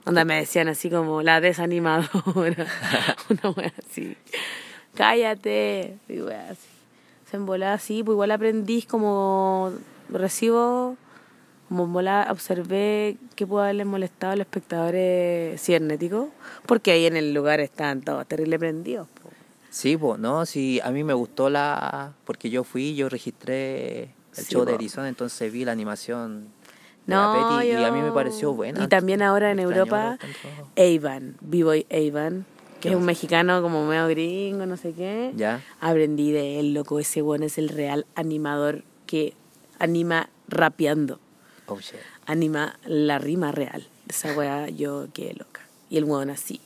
Onda 0.07 0.25
me 0.27 0.37
decían 0.37 0.69
así 0.69 0.91
como 0.91 1.23
la 1.23 1.41
desanimadora. 1.41 2.05
Una 3.31 3.51
wea 3.57 3.73
así. 3.89 4.17
Cállate. 4.95 5.97
Y 6.09 6.21
wea 6.21 6.51
así. 6.51 6.69
Se 7.35 7.39
envolaba 7.39 7.73
así, 7.73 8.05
pues 8.05 8.15
igual 8.15 8.31
aprendí 8.31 8.83
como 8.83 9.73
recibo, 10.09 10.97
como 11.69 11.83
en 11.83 11.93
volada 11.93 12.31
observé 12.31 13.17
que 13.35 13.45
pudo 13.45 13.63
haberles 13.63 13.87
molestado 13.87 14.35
a 14.35 14.37
los 14.37 14.47
espectadores 14.47 15.61
cibernéticos, 15.61 16.29
porque 16.65 16.93
ahí 16.93 17.07
en 17.07 17.17
el 17.17 17.35
lugar 17.35 17.59
estaban 17.59 18.03
todos 18.03 18.25
terrible 18.29 18.57
prendidos. 18.57 19.09
po. 19.21 19.31
Sí, 19.69 19.97
pues, 19.97 20.21
no, 20.21 20.47
sí, 20.47 20.79
a 20.85 20.93
mí 20.93 21.03
me 21.03 21.13
gustó 21.13 21.51
la... 21.51 22.13
Porque 22.25 22.51
yo 22.51 22.63
fui, 22.63 22.95
yo 22.95 23.09
registré 23.09 24.03
el 24.03 24.45
Sí, 24.45 24.55
show 24.55 24.65
de. 24.65 24.77
Edison, 24.77 25.05
entonces 25.07 25.53
vi 25.53 25.65
la 25.65 25.73
animación 25.73 26.47
No, 27.09 27.17
la 27.17 27.33
Petty 27.33 27.71
y 27.73 27.83
a 27.85 27.91
mí 27.91 27.99
yo- 27.99 28.05
me 28.05 28.13
pareció 28.13 28.53
buena. 28.53 28.81
Y 28.85 28.87
también 28.87 29.23
ahora 29.23 29.51
en 29.51 29.59
Europa. 29.59 30.19
Avon, 30.77 31.37
B-Boy 31.41 31.85
Avon, 31.91 32.47
que 32.85 32.91
¿Qué 32.91 32.95
es 32.95 33.01
un 33.01 33.07
mexicano 33.07 33.63
como 33.63 33.87
medio 33.87 34.07
gringo, 34.09 34.67
no 34.67 34.77
sé 34.77 34.93
qué. 34.93 35.33
Ya. 35.37 35.63
Aprendí 35.81 36.33
de 36.33 36.61
él, 36.61 36.75
loco. 36.75 37.01
Ese 37.01 37.23
bueno 37.23 37.47
es 37.47 37.57
el 37.57 37.71
real 37.71 38.05
animador 38.15 38.85
que 39.07 39.33
anima 39.79 40.29
rapeando. 40.49 41.19
Oh, 41.67 41.81
shit. 41.81 41.97
Anima 42.27 42.79
la 42.85 43.19
rima 43.19 43.53
real. 43.53 43.87
Esa 44.07 44.35
weá, 44.35 44.69
yo 44.69 45.09
qué 45.15 45.33
loca. 45.33 45.63
Y 45.89 45.97
el 45.97 46.05
weón 46.05 46.29
así. 46.29 46.61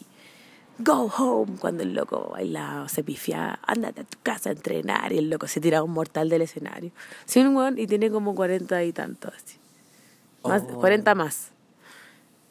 Go 0.79 1.09
home. 1.17 1.57
Cuando 1.61 1.85
el 1.85 1.95
loco 1.95 2.31
bailaba, 2.33 2.89
se 2.89 3.05
pifiaba, 3.05 3.61
ándate 3.65 4.01
a 4.01 4.05
tu 4.05 4.19
casa 4.21 4.51
a 4.51 4.53
entrenar. 4.55 5.13
Y 5.13 5.19
el 5.19 5.31
loco 5.31 5.47
se 5.47 5.61
tiraba 5.61 5.85
un 5.85 5.93
mortal 5.93 6.29
del 6.29 6.43
escenario. 6.43 6.91
Sí, 7.27 7.39
un 7.39 7.55
weón 7.55 7.79
y 7.79 7.87
tiene 7.87 8.11
como 8.11 8.35
40 8.35 8.83
y 8.83 8.93
tantos. 8.93 9.33
Así. 9.35 9.57
Más, 10.43 10.65
Oh. 10.69 10.81
40 10.81 11.15
más. 11.15 11.53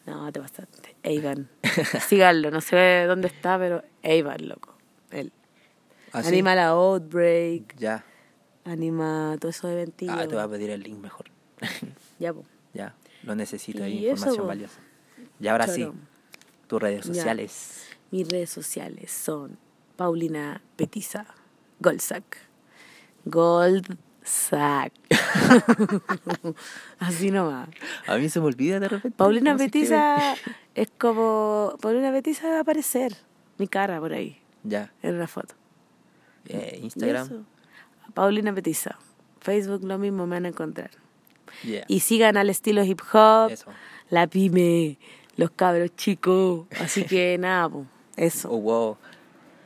No, 0.08 0.32
te 0.32 0.40
pasaste. 0.40 0.96
Avon. 1.04 1.50
Síganlo, 2.08 2.50
no 2.50 2.62
sé 2.62 3.04
dónde 3.08 3.28
está, 3.28 3.60
pero 3.60 3.84
Avon, 4.04 4.48
loco. 4.48 4.76
Él. 5.12 5.32
¿Ah, 6.14 6.24
sí? 6.24 6.30
Anima 6.30 6.56
la 6.56 6.70
Outbreak, 6.70 7.76
Ya. 7.78 8.04
anima 8.66 9.36
todo 9.40 9.52
eso 9.52 9.68
de. 9.68 9.92
Ah, 10.10 10.26
te 10.28 10.34
voy 10.36 10.44
a 10.44 10.48
pedir 10.48 10.70
el 10.72 10.82
link 10.82 10.98
mejor. 11.00 11.26
Ya, 12.20 12.34
ya, 12.74 12.96
lo 13.22 13.36
necesito, 13.36 13.84
eso, 13.84 13.88
información 13.90 14.48
valiosa. 14.48 14.80
Y 15.40 15.48
ahora 15.50 15.68
sí, 15.68 15.88
tus 16.66 16.82
redes 16.82 17.06
Ya. 17.06 17.14
sociales. 17.14 17.86
Mis 18.10 18.28
redes 18.28 18.50
sociales 18.50 19.12
son 19.12 19.60
Paulina 19.98 20.64
Petiza, 20.78 21.28
Goldsack. 21.80 22.38
Goldsack. 24.28 24.92
Así 27.00 27.32
nomás. 27.32 27.70
A 28.08 28.18
mí 28.18 28.30
se 28.30 28.40
me 28.40 28.48
olvida 28.48 28.80
de 28.80 28.90
repente. 28.90 29.18
Paulina 29.18 29.52
escribe. 29.52 29.72
Petiza 29.72 30.36
es 30.76 30.90
como. 30.98 31.78
Paulina 31.82 32.12
Petiza 32.12 32.50
va 32.50 32.58
a 32.58 32.60
aparecer. 32.62 33.16
Mi 33.58 33.68
cara 33.68 34.00
por 34.00 34.14
ahí, 34.14 34.40
Ya. 34.64 34.92
en 35.02 35.16
una 35.16 35.28
foto. 35.28 35.56
Eh, 36.46 36.80
Instagram. 36.84 37.46
Paulina 38.14 38.54
Petiza. 38.54 38.98
Facebook 39.42 39.84
lo 39.84 39.98
mismo 39.98 40.28
me 40.28 40.36
van 40.36 40.46
a 40.46 40.50
encontrar. 40.50 40.92
Yeah. 41.64 41.86
Y 41.88 42.02
sigan 42.02 42.38
al 42.38 42.50
estilo 42.50 42.84
hip 42.84 43.02
hop, 43.14 43.50
Eso. 43.52 43.72
la 44.10 44.28
pyme, 44.28 44.98
los 45.38 45.52
cabros 45.52 45.96
chicos. 45.96 46.68
Así 46.80 47.06
que 47.06 47.38
nada, 47.40 47.70
po, 47.70 47.86
eso. 48.18 48.52
Oh, 48.52 48.60
wow. 48.60 48.98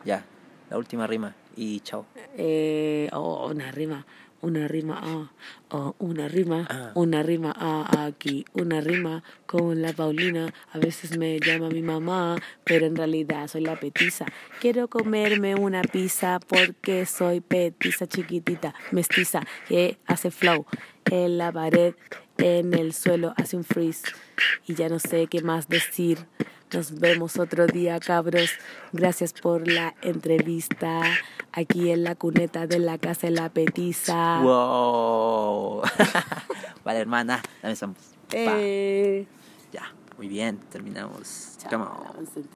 Ya, 0.06 0.24
la 0.70 0.78
última 0.78 1.08
rima. 1.08 1.36
Y 1.56 1.82
chao. 1.82 2.06
Eh, 2.38 3.10
oh, 3.12 3.50
una 3.50 3.72
rima, 3.72 4.06
una 4.42 4.68
rima, 4.68 5.00
ah, 5.02 5.32
oh, 5.70 5.96
una 6.00 6.28
rima, 6.28 6.68
Ah. 6.70 6.92
una 6.96 7.24
rima, 7.24 7.54
ah, 7.56 8.06
aquí, 8.08 8.46
una 8.54 8.82
rima 8.82 9.24
con 9.46 9.82
la 9.82 9.94
Paulina. 9.94 10.54
A 10.74 10.80
veces 10.80 11.18
me 11.18 11.40
llama 11.40 11.70
mi 11.70 11.82
mamá, 11.82 12.38
pero 12.64 12.86
en 12.86 12.96
realidad 12.96 13.48
soy 13.48 13.62
la 13.62 13.80
petiza. 13.80 14.26
Quiero 14.60 14.88
comerme 14.88 15.56
una 15.56 15.82
pizza 15.82 16.40
porque 16.40 17.06
soy 17.06 17.40
petiza 17.42 18.08
chiquitita, 18.08 18.74
mestiza, 18.92 19.42
que 19.68 19.98
hace 20.08 20.32
flow 20.32 20.66
en 21.06 21.38
la 21.38 21.52
pared, 21.52 21.94
en 22.38 22.74
el 22.74 22.94
suelo, 22.94 23.34
hace 23.38 23.58
un 23.58 23.64
freeze. 23.64 24.04
Y 24.68 24.74
ya 24.76 24.90
no 24.90 25.00
sé 25.00 25.28
qué 25.28 25.42
más 25.42 25.68
decir. 25.68 26.18
Nos 26.74 27.00
vemos 27.00 27.38
otro 27.38 27.68
día, 27.68 28.00
cabros. 28.00 28.52
Gracias 28.94 29.34
por 29.34 29.68
la 29.68 29.94
entrevista 30.02 31.02
aquí 31.52 31.92
en 31.92 32.04
la 32.04 32.16
cuneta 32.16 32.66
de 32.66 32.80
la 32.80 32.98
casa 32.98 33.28
de 33.28 33.32
la 33.32 33.50
petiza. 33.50 34.40
Wow. 34.42 35.82
Vale, 36.86 37.00
hermana, 37.00 37.42
dame 37.62 37.74
esa. 37.74 37.90
Eh, 38.32 39.26
Ya, 39.74 39.92
muy 40.18 40.28
bien, 40.30 40.58
terminamos. 40.72 41.58
chao. 41.70 42.14